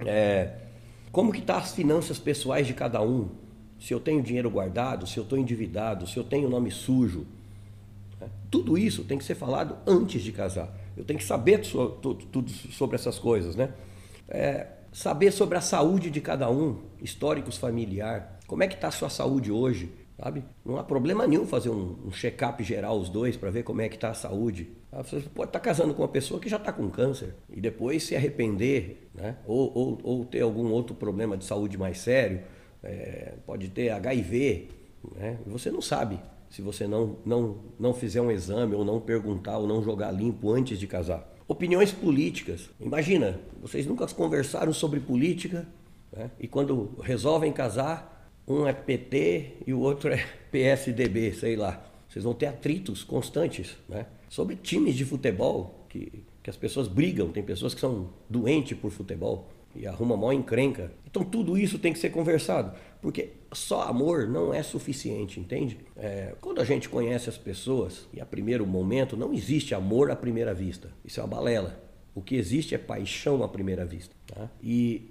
É, 0.00 0.54
como 1.10 1.32
que 1.32 1.42
tá 1.42 1.58
as 1.58 1.74
finanças 1.74 2.18
pessoais 2.18 2.66
de 2.66 2.74
cada 2.74 3.00
um? 3.02 3.28
Se 3.78 3.94
eu 3.94 4.00
tenho 4.00 4.22
dinheiro 4.22 4.50
guardado, 4.50 5.06
se 5.06 5.16
eu 5.18 5.22
estou 5.22 5.38
endividado, 5.38 6.06
se 6.06 6.16
eu 6.16 6.24
tenho 6.24 6.48
nome 6.48 6.70
sujo. 6.70 7.26
Né? 8.20 8.28
Tudo 8.50 8.76
isso 8.76 9.04
tem 9.04 9.18
que 9.18 9.24
ser 9.24 9.34
falado 9.34 9.76
antes 9.86 10.22
de 10.22 10.32
casar. 10.32 10.76
Eu 10.96 11.04
tenho 11.04 11.18
que 11.18 11.24
saber 11.24 11.60
tudo 11.60 12.50
sobre 12.50 12.96
essas 12.96 13.18
coisas, 13.18 13.54
né? 13.54 13.72
É, 14.28 14.66
saber 14.92 15.30
sobre 15.30 15.56
a 15.56 15.60
saúde 15.60 16.10
de 16.10 16.20
cada 16.20 16.50
um, 16.50 16.80
históricos 17.00 17.56
familiar. 17.56 18.40
Como 18.48 18.64
é 18.64 18.66
que 18.66 18.74
está 18.74 18.88
a 18.88 18.90
sua 18.90 19.08
saúde 19.08 19.52
hoje? 19.52 19.92
Sabe? 20.20 20.44
Não 20.64 20.76
há 20.76 20.82
problema 20.82 21.26
nenhum 21.28 21.46
fazer 21.46 21.70
um, 21.70 21.96
um 22.06 22.10
check-up 22.10 22.62
geral 22.64 22.98
os 22.98 23.08
dois 23.08 23.36
para 23.36 23.50
ver 23.50 23.62
como 23.62 23.80
é 23.80 23.88
que 23.88 23.94
está 23.94 24.10
a 24.10 24.14
saúde. 24.14 24.68
Ah, 24.90 25.02
você 25.02 25.20
pode 25.20 25.50
estar 25.50 25.60
tá 25.60 25.60
casando 25.60 25.94
com 25.94 26.02
uma 26.02 26.08
pessoa 26.08 26.40
que 26.40 26.48
já 26.48 26.56
está 26.56 26.72
com 26.72 26.90
câncer 26.90 27.34
e 27.48 27.60
depois 27.60 28.02
se 28.02 28.16
arrepender, 28.16 29.08
né? 29.14 29.36
ou, 29.46 29.72
ou, 29.72 29.98
ou 30.02 30.24
ter 30.24 30.40
algum 30.40 30.72
outro 30.72 30.96
problema 30.96 31.36
de 31.36 31.44
saúde 31.44 31.78
mais 31.78 31.98
sério, 31.98 32.40
é, 32.82 33.34
pode 33.46 33.68
ter 33.68 33.90
HIV, 33.90 34.68
né? 35.14 35.38
você 35.46 35.70
não 35.70 35.80
sabe 35.80 36.18
se 36.50 36.62
você 36.62 36.86
não, 36.86 37.18
não, 37.24 37.58
não 37.78 37.94
fizer 37.94 38.20
um 38.20 38.30
exame 38.30 38.74
ou 38.74 38.84
não 38.84 39.00
perguntar 39.00 39.58
ou 39.58 39.68
não 39.68 39.82
jogar 39.82 40.10
limpo 40.10 40.50
antes 40.50 40.80
de 40.80 40.86
casar. 40.88 41.32
Opiniões 41.46 41.92
políticas. 41.92 42.68
Imagina, 42.80 43.38
vocês 43.62 43.86
nunca 43.86 44.06
conversaram 44.08 44.72
sobre 44.72 44.98
política 44.98 45.68
né? 46.12 46.30
e 46.40 46.48
quando 46.48 46.96
resolvem 47.02 47.52
casar, 47.52 48.17
um 48.48 48.66
é 48.66 48.72
PT 48.72 49.58
e 49.66 49.74
o 49.74 49.80
outro 49.80 50.10
é 50.10 50.24
PSDB, 50.50 51.32
sei 51.32 51.56
lá. 51.56 51.84
Vocês 52.08 52.24
vão 52.24 52.34
ter 52.34 52.46
atritos 52.46 53.04
constantes 53.04 53.76
né? 53.88 54.06
sobre 54.28 54.56
times 54.56 54.94
de 54.94 55.04
futebol 55.04 55.84
que, 55.88 56.24
que 56.42 56.48
as 56.48 56.56
pessoas 56.56 56.88
brigam. 56.88 57.28
Tem 57.28 57.42
pessoas 57.42 57.74
que 57.74 57.80
são 57.80 58.08
doentes 58.28 58.76
por 58.78 58.90
futebol 58.90 59.48
e 59.76 59.86
arruma 59.86 60.16
mó 60.16 60.32
encrenca. 60.32 60.90
Então 61.10 61.22
tudo 61.22 61.56
isso 61.56 61.78
tem 61.78 61.92
que 61.92 61.98
ser 61.98 62.10
conversado, 62.10 62.76
porque 63.00 63.30
só 63.52 63.82
amor 63.82 64.26
não 64.26 64.52
é 64.52 64.62
suficiente, 64.62 65.38
entende? 65.38 65.78
É, 65.96 66.34
quando 66.40 66.60
a 66.60 66.64
gente 66.64 66.88
conhece 66.88 67.28
as 67.28 67.38
pessoas 67.38 68.06
e 68.12 68.20
a 68.20 68.26
primeiro 68.26 68.66
momento 68.66 69.16
não 69.16 69.32
existe 69.32 69.74
amor 69.74 70.10
à 70.10 70.16
primeira 70.16 70.54
vista, 70.54 70.90
isso 71.04 71.20
é 71.20 71.22
uma 71.22 71.28
balela. 71.28 71.82
O 72.14 72.20
que 72.20 72.34
existe 72.34 72.74
é 72.74 72.78
paixão 72.78 73.44
à 73.44 73.48
primeira 73.48 73.84
vista. 73.84 74.14
Tá? 74.26 74.50
E, 74.60 75.02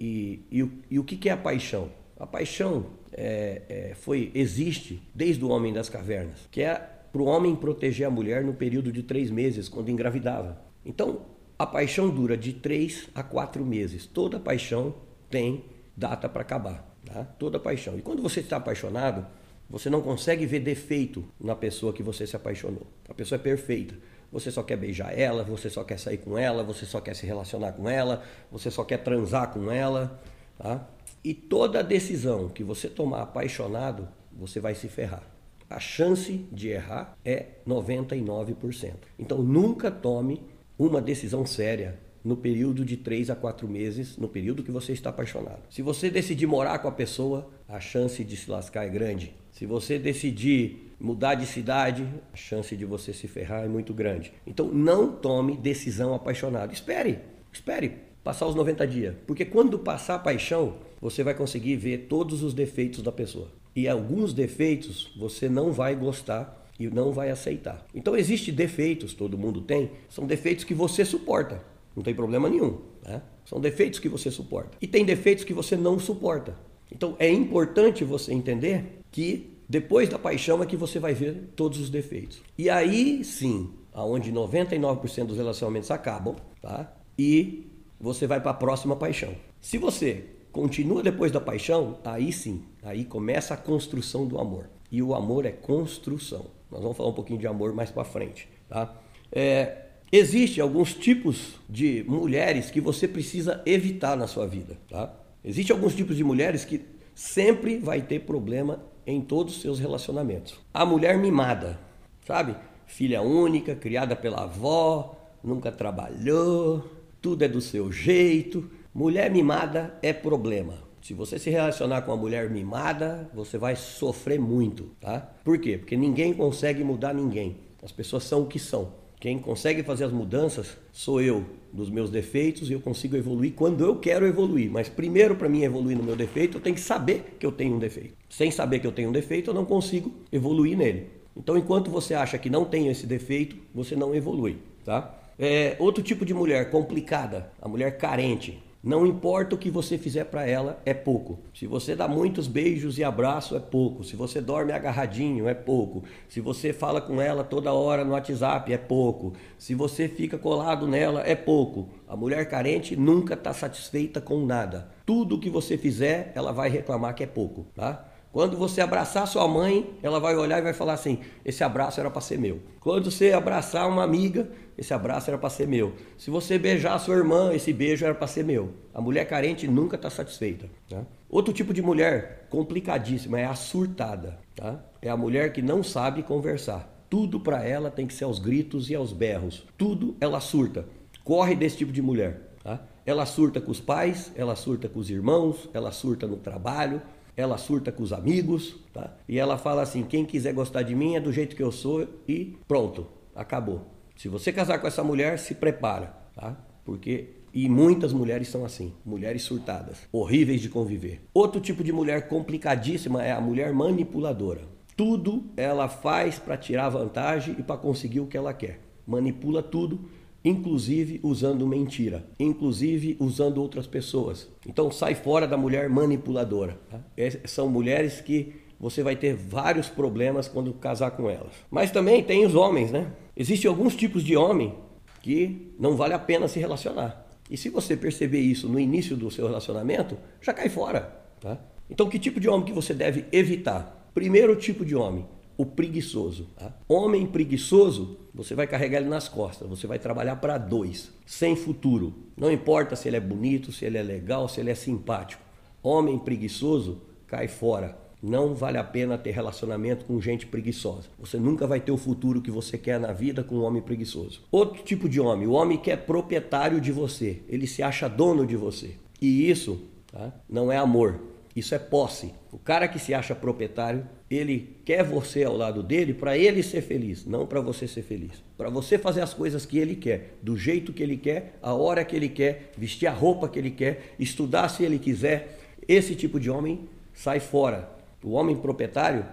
e, 0.50 0.58
e, 0.58 0.62
o, 0.62 0.72
e 0.90 0.98
o 0.98 1.04
que 1.04 1.28
é 1.28 1.32
a 1.32 1.36
paixão? 1.36 1.90
A 2.18 2.26
paixão 2.26 2.86
é, 3.12 3.62
é, 3.68 3.94
foi 3.94 4.30
existe 4.34 5.02
desde 5.14 5.44
o 5.44 5.48
homem 5.48 5.72
das 5.72 5.88
cavernas, 5.88 6.48
que 6.50 6.62
é 6.62 6.74
para 7.12 7.22
o 7.22 7.24
homem 7.24 7.54
proteger 7.54 8.06
a 8.06 8.10
mulher 8.10 8.44
no 8.44 8.52
período 8.52 8.92
de 8.92 9.02
três 9.02 9.30
meses, 9.30 9.68
quando 9.68 9.90
engravidava. 9.90 10.60
Então, 10.84 11.22
a 11.58 11.66
paixão 11.66 12.10
dura 12.10 12.36
de 12.36 12.52
três 12.52 13.08
a 13.14 13.22
quatro 13.22 13.64
meses. 13.64 14.06
Toda 14.06 14.38
paixão 14.38 14.94
tem 15.30 15.64
data 15.96 16.28
para 16.28 16.42
acabar. 16.42 16.88
Tá? 17.04 17.24
Toda 17.24 17.58
paixão. 17.58 17.98
E 17.98 18.02
quando 18.02 18.22
você 18.22 18.40
está 18.40 18.56
apaixonado, 18.56 19.26
você 19.68 19.88
não 19.88 20.00
consegue 20.00 20.44
ver 20.46 20.60
defeito 20.60 21.24
na 21.40 21.54
pessoa 21.54 21.92
que 21.92 22.02
você 22.02 22.26
se 22.26 22.36
apaixonou. 22.36 22.86
A 23.08 23.14
pessoa 23.14 23.38
é 23.38 23.42
perfeita. 23.42 23.94
Você 24.30 24.50
só 24.50 24.62
quer 24.62 24.76
beijar 24.76 25.18
ela, 25.18 25.42
você 25.42 25.70
só 25.70 25.82
quer 25.82 25.98
sair 25.98 26.18
com 26.18 26.36
ela, 26.36 26.62
você 26.62 26.84
só 26.84 27.00
quer 27.00 27.14
se 27.14 27.24
relacionar 27.24 27.72
com 27.72 27.88
ela, 27.88 28.22
você 28.52 28.70
só 28.70 28.84
quer 28.84 28.98
transar 28.98 29.50
com 29.52 29.70
ela. 29.70 30.20
Tá? 30.58 30.86
E 31.24 31.34
toda 31.34 31.82
decisão 31.82 32.48
que 32.48 32.62
você 32.62 32.88
tomar 32.88 33.22
apaixonado, 33.22 34.08
você 34.32 34.60
vai 34.60 34.74
se 34.74 34.88
ferrar. 34.88 35.22
A 35.68 35.78
chance 35.78 36.46
de 36.50 36.68
errar 36.68 37.16
é 37.24 37.46
99%. 37.66 38.94
Então 39.18 39.42
nunca 39.42 39.90
tome 39.90 40.42
uma 40.78 41.00
decisão 41.00 41.44
séria 41.44 41.98
no 42.24 42.36
período 42.36 42.84
de 42.84 42.96
3 42.96 43.30
a 43.30 43.36
4 43.36 43.68
meses, 43.68 44.16
no 44.16 44.28
período 44.28 44.62
que 44.62 44.70
você 44.70 44.92
está 44.92 45.10
apaixonado. 45.10 45.60
Se 45.70 45.82
você 45.82 46.10
decidir 46.10 46.46
morar 46.46 46.78
com 46.78 46.88
a 46.88 46.92
pessoa, 46.92 47.50
a 47.68 47.80
chance 47.80 48.24
de 48.24 48.36
se 48.36 48.50
lascar 48.50 48.86
é 48.86 48.88
grande. 48.88 49.34
Se 49.52 49.66
você 49.66 49.98
decidir 49.98 50.94
mudar 50.98 51.34
de 51.34 51.46
cidade, 51.46 52.08
a 52.32 52.36
chance 52.36 52.76
de 52.76 52.84
você 52.84 53.12
se 53.12 53.28
ferrar 53.28 53.64
é 53.64 53.68
muito 53.68 53.92
grande. 53.92 54.32
Então 54.46 54.66
não 54.68 55.12
tome 55.12 55.56
decisão 55.56 56.14
apaixonada. 56.14 56.72
Espere, 56.72 57.18
espere 57.52 58.07
passar 58.28 58.46
os 58.46 58.54
90 58.54 58.86
dias. 58.86 59.14
Porque 59.26 59.42
quando 59.42 59.78
passar 59.78 60.16
a 60.16 60.18
paixão, 60.18 60.74
você 61.00 61.24
vai 61.24 61.32
conseguir 61.32 61.76
ver 61.76 62.08
todos 62.10 62.42
os 62.42 62.52
defeitos 62.52 63.02
da 63.02 63.10
pessoa. 63.10 63.48
E 63.74 63.88
alguns 63.88 64.34
defeitos 64.34 65.10
você 65.18 65.48
não 65.48 65.72
vai 65.72 65.94
gostar 65.94 66.68
e 66.78 66.88
não 66.88 67.10
vai 67.10 67.30
aceitar. 67.30 67.86
Então 67.94 68.14
existem 68.14 68.52
defeitos, 68.52 69.14
todo 69.14 69.38
mundo 69.38 69.62
tem, 69.62 69.92
são 70.10 70.26
defeitos 70.26 70.62
que 70.62 70.74
você 70.74 71.06
suporta. 71.06 71.62
Não 71.96 72.02
tem 72.02 72.14
problema 72.14 72.50
nenhum. 72.50 72.82
Né? 73.02 73.22
São 73.46 73.58
defeitos 73.58 73.98
que 73.98 74.10
você 74.10 74.30
suporta. 74.30 74.76
E 74.78 74.86
tem 74.86 75.06
defeitos 75.06 75.42
que 75.42 75.54
você 75.54 75.74
não 75.74 75.98
suporta. 75.98 76.54
Então 76.92 77.16
é 77.18 77.30
importante 77.30 78.04
você 78.04 78.34
entender 78.34 79.00
que 79.10 79.54
depois 79.66 80.06
da 80.06 80.18
paixão 80.18 80.62
é 80.62 80.66
que 80.66 80.76
você 80.76 80.98
vai 80.98 81.14
ver 81.14 81.48
todos 81.56 81.80
os 81.80 81.88
defeitos. 81.88 82.42
E 82.58 82.68
aí 82.68 83.24
sim, 83.24 83.70
aonde 83.90 84.30
99% 84.30 85.24
dos 85.24 85.38
relacionamentos 85.38 85.90
acabam, 85.90 86.36
tá? 86.60 86.92
E 87.18 87.64
você 88.00 88.26
vai 88.26 88.40
para 88.40 88.50
a 88.52 88.54
próxima 88.54 88.96
paixão. 88.96 89.34
Se 89.60 89.78
você 89.78 90.24
continua 90.52 91.02
depois 91.02 91.32
da 91.32 91.40
paixão, 91.40 91.98
aí 92.04 92.32
sim, 92.32 92.64
aí 92.82 93.04
começa 93.04 93.54
a 93.54 93.56
construção 93.56 94.26
do 94.26 94.38
amor. 94.38 94.68
E 94.90 95.02
o 95.02 95.14
amor 95.14 95.44
é 95.44 95.52
construção. 95.52 96.46
Nós 96.70 96.82
vamos 96.82 96.96
falar 96.96 97.10
um 97.10 97.14
pouquinho 97.14 97.38
de 97.38 97.46
amor 97.46 97.72
mais 97.72 97.90
para 97.90 98.04
frente, 98.04 98.48
tá? 98.68 98.94
É, 99.30 99.88
Existem 100.10 100.62
alguns 100.62 100.94
tipos 100.94 101.56
de 101.68 102.02
mulheres 102.08 102.70
que 102.70 102.80
você 102.80 103.06
precisa 103.06 103.62
evitar 103.66 104.16
na 104.16 104.26
sua 104.26 104.46
vida, 104.46 104.78
tá? 104.88 105.14
Existem 105.44 105.76
alguns 105.76 105.94
tipos 105.94 106.16
de 106.16 106.24
mulheres 106.24 106.64
que 106.64 106.80
sempre 107.14 107.76
vai 107.76 108.00
ter 108.00 108.20
problema 108.20 108.82
em 109.06 109.20
todos 109.20 109.56
os 109.56 109.60
seus 109.60 109.78
relacionamentos. 109.78 110.58
A 110.72 110.86
mulher 110.86 111.18
mimada, 111.18 111.78
sabe? 112.26 112.56
Filha 112.86 113.20
única, 113.20 113.74
criada 113.74 114.16
pela 114.16 114.44
avó, 114.44 115.14
nunca 115.44 115.70
trabalhou, 115.70 116.82
tudo 117.20 117.44
é 117.44 117.48
do 117.48 117.60
seu 117.60 117.90
jeito. 117.90 118.70
Mulher 118.94 119.30
mimada 119.30 119.98
é 120.02 120.12
problema. 120.12 120.74
Se 121.00 121.14
você 121.14 121.38
se 121.38 121.50
relacionar 121.50 122.02
com 122.02 122.10
uma 122.10 122.16
mulher 122.16 122.50
mimada, 122.50 123.30
você 123.32 123.56
vai 123.56 123.76
sofrer 123.76 124.38
muito, 124.38 124.90
tá? 125.00 125.20
Por 125.44 125.58
quê? 125.58 125.78
Porque 125.78 125.96
ninguém 125.96 126.34
consegue 126.34 126.84
mudar 126.84 127.14
ninguém. 127.14 127.56
As 127.82 127.92
pessoas 127.92 128.24
são 128.24 128.42
o 128.42 128.46
que 128.46 128.58
são. 128.58 128.92
Quem 129.20 129.38
consegue 129.38 129.82
fazer 129.82 130.04
as 130.04 130.12
mudanças 130.12 130.76
sou 130.92 131.20
eu, 131.20 131.44
dos 131.72 131.90
meus 131.90 132.08
defeitos, 132.10 132.70
e 132.70 132.72
eu 132.72 132.80
consigo 132.80 133.16
evoluir 133.16 133.52
quando 133.52 133.84
eu 133.84 133.96
quero 133.96 134.26
evoluir. 134.26 134.70
Mas 134.70 134.88
primeiro, 134.88 135.34
para 135.34 135.48
mim 135.48 135.62
evoluir 135.62 135.96
no 135.96 136.04
meu 136.04 136.14
defeito, 136.14 136.58
eu 136.58 136.60
tenho 136.60 136.74
que 136.74 136.80
saber 136.80 137.36
que 137.38 137.44
eu 137.44 137.52
tenho 137.52 137.74
um 137.74 137.78
defeito. 137.78 138.14
Sem 138.28 138.50
saber 138.50 138.78
que 138.78 138.86
eu 138.86 138.92
tenho 138.92 139.08
um 139.08 139.12
defeito, 139.12 139.50
eu 139.50 139.54
não 139.54 139.64
consigo 139.64 140.12
evoluir 140.30 140.76
nele. 140.76 141.10
Então, 141.36 141.56
enquanto 141.56 141.90
você 141.90 142.14
acha 142.14 142.38
que 142.38 142.50
não 142.50 142.64
tem 142.64 142.88
esse 142.88 143.06
defeito, 143.06 143.56
você 143.74 143.94
não 143.96 144.14
evolui, 144.14 144.58
tá? 144.84 145.17
É, 145.38 145.76
outro 145.78 146.02
tipo 146.02 146.24
de 146.24 146.34
mulher 146.34 146.68
complicada, 146.70 147.52
a 147.62 147.68
mulher 147.68 147.96
carente. 147.96 148.60
Não 148.82 149.06
importa 149.06 149.54
o 149.54 149.58
que 149.58 149.70
você 149.70 149.98
fizer 149.98 150.24
para 150.24 150.46
ela, 150.46 150.80
é 150.84 150.94
pouco. 150.94 151.38
Se 151.52 151.66
você 151.66 151.96
dá 151.96 152.08
muitos 152.08 152.46
beijos 152.46 152.96
e 152.96 153.04
abraços, 153.04 153.56
é 153.56 153.60
pouco. 153.60 154.02
Se 154.02 154.16
você 154.16 154.40
dorme 154.40 154.72
agarradinho, 154.72 155.48
é 155.48 155.54
pouco. 155.54 156.04
Se 156.28 156.40
você 156.40 156.72
fala 156.72 157.00
com 157.00 157.20
ela 157.20 157.44
toda 157.44 157.72
hora 157.72 158.04
no 158.04 158.12
WhatsApp, 158.12 158.72
é 158.72 158.78
pouco. 158.78 159.32
Se 159.58 159.74
você 159.74 160.08
fica 160.08 160.38
colado 160.38 160.86
nela, 160.86 161.22
é 161.26 161.34
pouco. 161.34 161.88
A 162.08 162.16
mulher 162.16 162.48
carente 162.48 162.96
nunca 162.96 163.34
está 163.34 163.52
satisfeita 163.52 164.20
com 164.20 164.46
nada. 164.46 164.88
Tudo 165.04 165.40
que 165.40 165.50
você 165.50 165.76
fizer, 165.76 166.32
ela 166.34 166.52
vai 166.52 166.68
reclamar 166.68 167.14
que 167.14 167.24
é 167.24 167.26
pouco, 167.26 167.66
tá? 167.74 168.08
Quando 168.32 168.56
você 168.56 168.80
abraçar 168.80 169.26
sua 169.26 169.48
mãe, 169.48 169.98
ela 170.02 170.20
vai 170.20 170.36
olhar 170.36 170.58
e 170.58 170.62
vai 170.62 170.74
falar 170.74 170.92
assim: 170.94 171.20
esse 171.44 171.64
abraço 171.64 171.98
era 171.98 172.10
para 172.10 172.20
ser 172.20 172.38
meu. 172.38 172.60
Quando 172.80 173.10
você 173.10 173.32
abraçar 173.32 173.88
uma 173.88 174.04
amiga, 174.04 174.50
esse 174.76 174.92
abraço 174.92 175.30
era 175.30 175.38
para 175.38 175.50
ser 175.50 175.66
meu. 175.66 175.94
Se 176.16 176.30
você 176.30 176.58
beijar 176.58 176.98
sua 176.98 177.16
irmã, 177.16 177.52
esse 177.52 177.72
beijo 177.72 178.04
era 178.04 178.14
para 178.14 178.26
ser 178.26 178.44
meu. 178.44 178.74
A 178.92 179.00
mulher 179.00 179.26
carente 179.26 179.66
nunca 179.66 179.96
está 179.96 180.10
satisfeita. 180.10 180.68
Tá? 180.88 181.04
Outro 181.28 181.52
tipo 181.52 181.72
de 181.72 181.82
mulher 181.82 182.46
complicadíssima 182.50 183.40
é 183.40 183.46
a 183.46 183.54
surtada. 183.54 184.38
Tá? 184.54 184.84
É 185.00 185.08
a 185.08 185.16
mulher 185.16 185.52
que 185.52 185.62
não 185.62 185.82
sabe 185.82 186.22
conversar. 186.22 187.06
Tudo 187.08 187.40
para 187.40 187.64
ela 187.64 187.90
tem 187.90 188.06
que 188.06 188.12
ser 188.12 188.24
aos 188.24 188.38
gritos 188.38 188.90
e 188.90 188.94
aos 188.94 189.12
berros. 189.12 189.66
Tudo 189.76 190.16
ela 190.20 190.40
surta. 190.40 190.86
Corre 191.24 191.54
desse 191.54 191.78
tipo 191.78 191.92
de 191.92 192.02
mulher. 192.02 192.52
Tá? 192.62 192.80
Ela 193.06 193.24
surta 193.24 193.60
com 193.60 193.70
os 193.70 193.80
pais, 193.80 194.30
ela 194.36 194.54
surta 194.54 194.88
com 194.88 195.00
os 195.00 195.08
irmãos, 195.08 195.68
ela 195.72 195.90
surta 195.90 196.26
no 196.26 196.36
trabalho, 196.36 197.00
ela 197.38 197.56
surta 197.56 197.92
com 197.92 198.02
os 198.02 198.12
amigos, 198.12 198.74
tá? 198.92 199.16
E 199.28 199.38
ela 199.38 199.56
fala 199.56 199.82
assim: 199.82 200.02
quem 200.02 200.24
quiser 200.24 200.52
gostar 200.52 200.82
de 200.82 200.92
mim 200.92 201.14
é 201.14 201.20
do 201.20 201.32
jeito 201.32 201.54
que 201.54 201.62
eu 201.62 201.70
sou 201.70 202.06
e 202.26 202.56
pronto, 202.66 203.06
acabou. 203.32 203.86
Se 204.16 204.28
você 204.28 204.52
casar 204.52 204.80
com 204.80 204.88
essa 204.88 205.04
mulher, 205.04 205.38
se 205.38 205.54
prepara, 205.54 206.12
tá? 206.34 206.56
Porque 206.84 207.36
e 207.54 207.68
muitas 207.68 208.12
mulheres 208.12 208.48
são 208.48 208.64
assim, 208.64 208.92
mulheres 209.06 209.42
surtadas, 209.42 209.98
horríveis 210.10 210.60
de 210.60 210.68
conviver. 210.68 211.22
Outro 211.32 211.60
tipo 211.60 211.84
de 211.84 211.92
mulher 211.92 212.28
complicadíssima 212.28 213.24
é 213.24 213.30
a 213.30 213.40
mulher 213.40 213.72
manipuladora. 213.72 214.62
Tudo 214.96 215.44
ela 215.56 215.88
faz 215.88 216.40
para 216.40 216.56
tirar 216.56 216.88
vantagem 216.88 217.54
e 217.56 217.62
para 217.62 217.76
conseguir 217.76 218.18
o 218.18 218.26
que 218.26 218.36
ela 218.36 218.52
quer. 218.52 218.80
Manipula 219.06 219.62
tudo 219.62 220.10
inclusive 220.44 221.20
usando 221.22 221.66
mentira, 221.66 222.24
inclusive 222.38 223.16
usando 223.20 223.58
outras 223.58 223.86
pessoas. 223.86 224.48
Então 224.66 224.90
sai 224.90 225.14
fora 225.14 225.46
da 225.46 225.56
mulher 225.56 225.88
manipuladora. 225.88 226.78
Tá? 226.90 227.00
São 227.44 227.68
mulheres 227.68 228.20
que 228.20 228.54
você 228.78 229.02
vai 229.02 229.16
ter 229.16 229.34
vários 229.34 229.88
problemas 229.88 230.46
quando 230.46 230.72
casar 230.72 231.10
com 231.12 231.28
elas. 231.28 231.52
Mas 231.70 231.90
também 231.90 232.22
tem 232.22 232.46
os 232.46 232.54
homens, 232.54 232.92
né? 232.92 233.12
Existem 233.36 233.68
alguns 233.68 233.96
tipos 233.96 234.22
de 234.22 234.36
homem 234.36 234.74
que 235.20 235.72
não 235.78 235.96
vale 235.96 236.14
a 236.14 236.18
pena 236.18 236.46
se 236.46 236.60
relacionar. 236.60 237.26
E 237.50 237.56
se 237.56 237.68
você 237.68 237.96
perceber 237.96 238.40
isso 238.40 238.68
no 238.68 238.78
início 238.78 239.16
do 239.16 239.30
seu 239.30 239.46
relacionamento, 239.46 240.16
já 240.40 240.52
cai 240.52 240.68
fora. 240.68 241.00
Tá? 241.40 241.58
Então, 241.90 242.08
que 242.08 242.18
tipo 242.18 242.38
de 242.38 242.48
homem 242.48 242.66
que 242.66 242.72
você 242.72 242.92
deve 242.92 243.24
evitar? 243.32 244.10
Primeiro 244.14 244.54
tipo 244.56 244.84
de 244.84 244.94
homem, 244.94 245.26
o 245.58 245.66
preguiçoso. 245.66 246.46
Tá? 246.56 246.72
Homem 246.88 247.26
preguiçoso, 247.26 248.16
você 248.32 248.54
vai 248.54 248.66
carregar 248.66 249.00
ele 249.00 249.08
nas 249.08 249.28
costas, 249.28 249.68
você 249.68 249.86
vai 249.88 249.98
trabalhar 249.98 250.36
para 250.36 250.56
dois, 250.56 251.12
sem 251.26 251.56
futuro. 251.56 252.14
Não 252.36 252.50
importa 252.50 252.94
se 252.94 253.08
ele 253.08 253.16
é 253.16 253.20
bonito, 253.20 253.72
se 253.72 253.84
ele 253.84 253.98
é 253.98 254.02
legal, 254.02 254.48
se 254.48 254.60
ele 254.60 254.70
é 254.70 254.74
simpático. 254.74 255.42
Homem 255.82 256.16
preguiçoso, 256.16 257.02
cai 257.26 257.48
fora. 257.48 257.98
Não 258.22 258.54
vale 258.54 258.78
a 258.78 258.84
pena 258.84 259.18
ter 259.18 259.30
relacionamento 259.30 260.04
com 260.04 260.20
gente 260.20 260.46
preguiçosa. 260.46 261.08
Você 261.18 261.38
nunca 261.38 261.66
vai 261.66 261.80
ter 261.80 261.92
o 261.92 261.96
futuro 261.96 262.40
que 262.40 262.50
você 262.50 262.76
quer 262.76 262.98
na 262.98 263.12
vida 263.12 263.44
com 263.44 263.56
um 263.56 263.62
homem 263.62 263.82
preguiçoso. 263.82 264.42
Outro 264.50 264.82
tipo 264.82 265.08
de 265.08 265.20
homem, 265.20 265.46
o 265.46 265.52
homem 265.52 265.78
que 265.78 265.90
é 265.90 265.96
proprietário 265.96 266.80
de 266.80 266.90
você, 266.90 267.42
ele 267.48 267.66
se 267.66 267.82
acha 267.82 268.08
dono 268.08 268.44
de 268.46 268.56
você. 268.56 268.94
E 269.20 269.48
isso 269.48 269.80
tá? 270.10 270.32
não 270.48 270.70
é 270.70 270.76
amor, 270.76 271.20
isso 271.58 271.74
é 271.74 271.78
posse. 271.78 272.32
O 272.52 272.58
cara 272.58 272.86
que 272.88 272.98
se 272.98 273.12
acha 273.12 273.34
proprietário, 273.34 274.06
ele 274.30 274.76
quer 274.84 275.02
você 275.02 275.44
ao 275.44 275.56
lado 275.56 275.82
dele 275.82 276.12
para 276.12 276.36
ele 276.36 276.62
ser 276.62 276.82
feliz, 276.82 277.24
não 277.24 277.46
para 277.46 277.60
você 277.60 277.86
ser 277.88 278.02
feliz. 278.02 278.42
Para 278.56 278.68
você 278.68 278.98
fazer 278.98 279.20
as 279.20 279.32
coisas 279.32 279.64
que 279.64 279.78
ele 279.78 279.96
quer, 279.96 280.34
do 280.42 280.56
jeito 280.56 280.92
que 280.92 281.02
ele 281.02 281.16
quer, 281.16 281.58
a 281.62 281.74
hora 281.74 282.04
que 282.04 282.14
ele 282.14 282.28
quer, 282.28 282.72
vestir 282.76 283.06
a 283.06 283.12
roupa 283.12 283.48
que 283.48 283.58
ele 283.58 283.70
quer, 283.70 284.14
estudar 284.18 284.68
se 284.68 284.84
ele 284.84 284.98
quiser. 284.98 285.58
Esse 285.86 286.14
tipo 286.14 286.38
de 286.38 286.50
homem 286.50 286.88
sai 287.14 287.40
fora. 287.40 287.90
O 288.22 288.32
homem 288.32 288.56
proprietário 288.56 289.24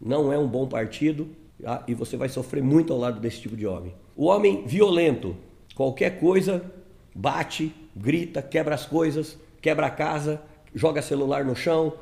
não 0.00 0.32
é 0.32 0.38
um 0.38 0.48
bom 0.48 0.66
partido 0.66 1.28
tá? 1.62 1.84
e 1.86 1.94
você 1.94 2.16
vai 2.16 2.28
sofrer 2.28 2.62
muito 2.62 2.92
ao 2.92 2.98
lado 2.98 3.20
desse 3.20 3.40
tipo 3.40 3.56
de 3.56 3.66
homem. 3.66 3.94
O 4.16 4.26
homem 4.26 4.64
violento, 4.66 5.36
qualquer 5.74 6.18
coisa, 6.18 6.62
bate, 7.14 7.72
grita, 7.96 8.42
quebra 8.42 8.74
as 8.74 8.84
coisas, 8.84 9.38
quebra 9.60 9.86
a 9.86 9.90
casa, 9.90 10.42
joga 10.74 11.02
celular 11.02 11.44
no 11.44 11.54
chão, 11.54 11.94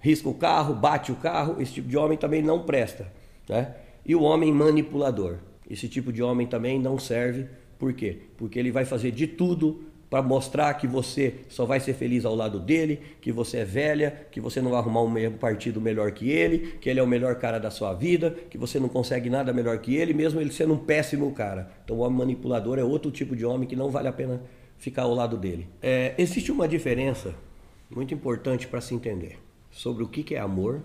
risca 0.00 0.28
o 0.28 0.34
carro, 0.34 0.74
bate 0.74 1.12
o 1.12 1.16
carro, 1.16 1.60
esse 1.60 1.72
tipo 1.74 1.88
de 1.88 1.96
homem 1.96 2.16
também 2.16 2.42
não 2.42 2.62
presta. 2.62 3.10
Né? 3.48 3.74
E 4.04 4.14
o 4.14 4.22
homem 4.22 4.52
manipulador, 4.52 5.38
esse 5.68 5.88
tipo 5.88 6.12
de 6.12 6.22
homem 6.22 6.46
também 6.46 6.78
não 6.78 6.98
serve. 6.98 7.46
Por 7.78 7.92
quê? 7.92 8.18
Porque 8.36 8.58
ele 8.58 8.70
vai 8.70 8.84
fazer 8.84 9.10
de 9.10 9.26
tudo 9.26 9.84
para 10.10 10.22
mostrar 10.22 10.72
que 10.74 10.86
você 10.86 11.34
só 11.48 11.66
vai 11.66 11.80
ser 11.80 11.92
feliz 11.92 12.24
ao 12.24 12.34
lado 12.34 12.58
dele, 12.58 12.98
que 13.20 13.30
você 13.30 13.58
é 13.58 13.64
velha, 13.64 14.26
que 14.30 14.40
você 14.40 14.60
não 14.60 14.70
vai 14.70 14.80
arrumar 14.80 15.02
um 15.02 15.32
partido 15.32 15.80
melhor 15.80 16.12
que 16.12 16.30
ele, 16.30 16.78
que 16.80 16.88
ele 16.88 16.98
é 16.98 17.02
o 17.02 17.06
melhor 17.06 17.34
cara 17.34 17.58
da 17.58 17.70
sua 17.70 17.92
vida, 17.92 18.34
que 18.48 18.56
você 18.56 18.80
não 18.80 18.88
consegue 18.88 19.28
nada 19.28 19.52
melhor 19.52 19.78
que 19.78 19.94
ele, 19.94 20.14
mesmo 20.14 20.40
ele 20.40 20.50
sendo 20.50 20.72
um 20.72 20.78
péssimo 20.78 21.30
cara. 21.32 21.70
Então 21.84 21.96
o 21.96 22.00
homem 22.00 22.18
manipulador 22.18 22.78
é 22.78 22.84
outro 22.84 23.10
tipo 23.10 23.36
de 23.36 23.44
homem 23.44 23.68
que 23.68 23.76
não 23.76 23.90
vale 23.90 24.08
a 24.08 24.12
pena 24.12 24.40
ficar 24.78 25.02
ao 25.02 25.14
lado 25.14 25.36
dele. 25.36 25.68
É, 25.82 26.14
existe 26.16 26.50
uma 26.50 26.66
diferença 26.66 27.34
muito 27.90 28.12
importante 28.14 28.66
para 28.66 28.80
se 28.80 28.94
entender 28.94 29.38
sobre 29.70 30.02
o 30.02 30.08
que 30.08 30.34
é 30.34 30.38
amor 30.38 30.82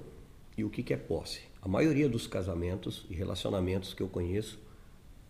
e 0.57 0.63
o 0.63 0.69
que 0.69 0.93
é 0.93 0.97
posse. 0.97 1.41
A 1.61 1.67
maioria 1.67 2.09
dos 2.09 2.27
casamentos 2.27 3.05
e 3.09 3.13
relacionamentos 3.13 3.93
que 3.93 4.03
eu 4.03 4.07
conheço 4.07 4.59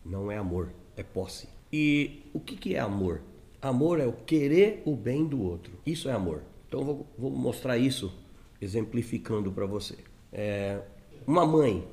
não 0.04 0.32
é 0.32 0.38
amor, 0.38 0.74
é 0.98 1.04
posse. 1.04 1.48
E 1.72 2.24
o 2.34 2.40
que 2.40 2.76
é 2.76 2.80
amor? 2.80 3.22
Amor 3.62 4.00
é 4.00 4.06
o 4.06 4.14
querer 4.14 4.82
o 4.86 4.96
bem 4.96 5.26
do 5.26 5.42
outro. 5.42 5.74
Isso 5.86 6.10
é 6.10 6.12
amor. 6.12 6.44
Então 6.68 6.82
eu 6.82 7.08
vou, 7.18 7.32
mostrar 7.32 7.78
isso 7.78 8.14
exemplificando 8.60 9.52
para 9.52 9.66
você. 9.66 9.98
É, 10.32 10.82
uma 11.26 11.46
mãe, 11.46 11.88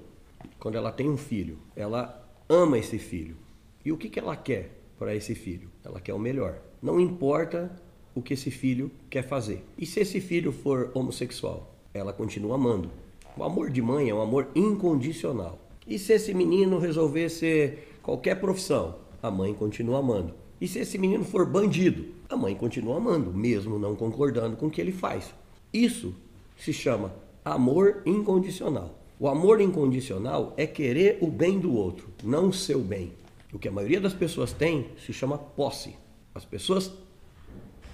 quando 0.59 0.77
ela 0.77 0.91
tem 0.91 1.09
um 1.09 1.17
filho, 1.17 1.59
ela 1.77 2.29
ama 2.49 2.79
esse 2.79 2.99
filho. 2.99 3.37
E 3.85 3.93
o 3.93 3.97
que, 3.97 4.09
que 4.09 4.19
ela 4.19 4.37
quer 4.37 4.71
para 4.99 5.15
esse 5.15 5.35
filho? 5.35 5.71
Ela 5.85 6.01
quer 6.01 6.15
o 6.15 6.19
melhor. 6.19 6.61
Não 6.83 6.99
importa 6.99 7.71
o 8.15 8.23
que 8.23 8.35
esse 8.35 8.51
filho 8.51 8.91
quer 9.09 9.23
fazer. 9.23 9.65
E 9.79 9.87
se 9.87 10.01
esse 10.01 10.21
filho 10.21 10.53
for 10.53 10.91
homossexual? 10.95 11.75
Ela 11.93 12.13
continua 12.13 12.55
amando. 12.55 12.91
O 13.37 13.45
amor 13.45 13.71
de 13.71 13.81
mãe 13.81 14.09
é 14.09 14.15
um 14.15 14.21
amor 14.21 14.49
incondicional. 14.55 15.59
E 15.87 15.99
se 15.99 16.13
esse 16.13 16.35
menino 16.35 16.79
resolver 16.79 17.29
ser 17.29 17.99
qualquer 18.03 18.41
profissão? 18.41 18.97
A 19.23 19.31
mãe 19.31 19.53
continua 19.55 19.99
amando. 19.99 20.35
E 20.61 20.69
se 20.69 20.79
esse 20.79 20.99
menino 20.99 21.25
for 21.25 21.47
bandido, 21.47 22.07
a 22.29 22.37
mãe 22.37 22.55
continua 22.55 22.97
amando, 22.97 23.33
mesmo 23.33 23.79
não 23.79 23.97
concordando 23.97 24.57
com 24.57 24.67
o 24.67 24.71
que 24.71 24.81
ele 24.81 24.93
faz. 24.93 25.35
Isso 25.73 26.15
se 26.57 26.73
chama 26.73 27.15
amor 27.45 28.03
incondicional. 28.05 28.99
O 29.19 29.29
amor 29.29 29.61
incondicional 29.61 30.55
é 30.57 30.67
querer 30.67 31.19
o 31.21 31.27
bem 31.27 31.59
do 31.59 31.75
outro, 31.75 32.09
não 32.23 32.49
o 32.49 32.53
seu 32.53 32.81
bem. 32.81 33.13
O 33.53 33.59
que 33.59 33.69
a 33.69 33.73
maioria 33.73 34.01
das 34.01 34.15
pessoas 34.15 34.53
tem 34.53 34.89
se 35.05 35.13
chama 35.13 35.37
posse. 35.37 35.97
As 36.35 36.45
pessoas 36.45 36.93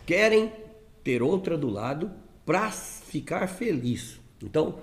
querem 0.07 0.53
ter 1.03 1.23
outra 1.23 1.59
do 1.59 1.69
lado 1.69 2.11
para 2.45 2.71
ficar 2.71 3.49
feliz. 3.49 4.21
Então, 4.43 4.77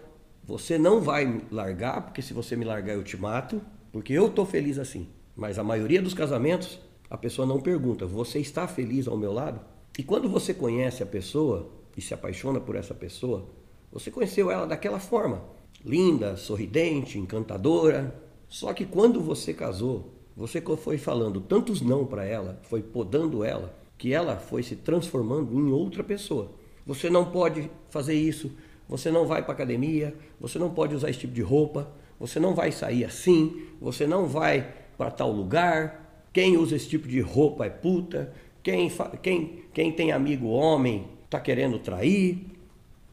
você 0.43 0.77
não 0.77 0.99
vai 0.99 1.25
me 1.25 1.41
largar, 1.49 2.01
porque 2.01 2.21
se 2.21 2.33
você 2.33 2.55
me 2.55 2.65
largar 2.65 2.93
eu 2.93 3.03
te 3.03 3.15
mato, 3.15 3.61
porque 3.91 4.11
eu 4.13 4.27
estou 4.27 4.45
feliz 4.45 4.77
assim. 4.77 5.07
Mas 5.35 5.57
a 5.57 5.63
maioria 5.63 6.01
dos 6.01 6.13
casamentos 6.13 6.79
a 7.09 7.17
pessoa 7.17 7.47
não 7.47 7.61
pergunta: 7.61 8.05
Você 8.05 8.39
está 8.39 8.67
feliz 8.67 9.07
ao 9.07 9.17
meu 9.17 9.31
lado? 9.31 9.61
E 9.97 10.03
quando 10.03 10.27
você 10.27 10.53
conhece 10.53 11.03
a 11.03 11.05
pessoa 11.05 11.69
e 11.95 12.01
se 12.01 12.13
apaixona 12.13 12.59
por 12.59 12.75
essa 12.75 12.93
pessoa, 12.93 13.47
você 13.91 14.09
conheceu 14.09 14.49
ela 14.49 14.65
daquela 14.65 14.99
forma, 14.99 15.43
linda, 15.85 16.35
sorridente, 16.35 17.19
encantadora. 17.19 18.19
Só 18.47 18.73
que 18.73 18.85
quando 18.85 19.21
você 19.21 19.53
casou, 19.53 20.11
você 20.35 20.61
foi 20.61 20.97
falando 20.97 21.39
tantos 21.39 21.81
não 21.81 22.05
para 22.05 22.25
ela, 22.25 22.59
foi 22.63 22.81
podando 22.81 23.43
ela, 23.43 23.75
que 24.03 24.11
ela 24.11 24.35
foi 24.35 24.61
se 24.63 24.75
transformando 24.75 25.57
em 25.57 25.71
outra 25.71 26.03
pessoa. 26.03 26.51
Você 26.85 27.09
não 27.09 27.23
pode 27.23 27.71
fazer 27.89 28.13
isso, 28.13 28.51
você 28.85 29.09
não 29.09 29.25
vai 29.25 29.41
para 29.41 29.53
academia, 29.53 30.13
você 30.41 30.59
não 30.59 30.69
pode 30.69 30.93
usar 30.93 31.09
esse 31.09 31.19
tipo 31.19 31.33
de 31.33 31.41
roupa, 31.41 31.89
você 32.19 32.37
não 32.37 32.53
vai 32.53 32.69
sair 32.69 33.05
assim, 33.05 33.61
você 33.79 34.05
não 34.05 34.27
vai 34.27 34.73
para 34.97 35.09
tal 35.09 35.31
lugar, 35.31 36.27
quem 36.33 36.57
usa 36.57 36.75
esse 36.75 36.89
tipo 36.89 37.07
de 37.07 37.21
roupa 37.21 37.65
é 37.65 37.69
puta. 37.69 38.33
Quem, 38.61 38.91
quem, 39.21 39.63
quem 39.73 39.89
tem 39.93 40.11
amigo 40.11 40.47
homem 40.47 41.07
está 41.23 41.39
querendo 41.39 41.79
trair. 41.79 42.45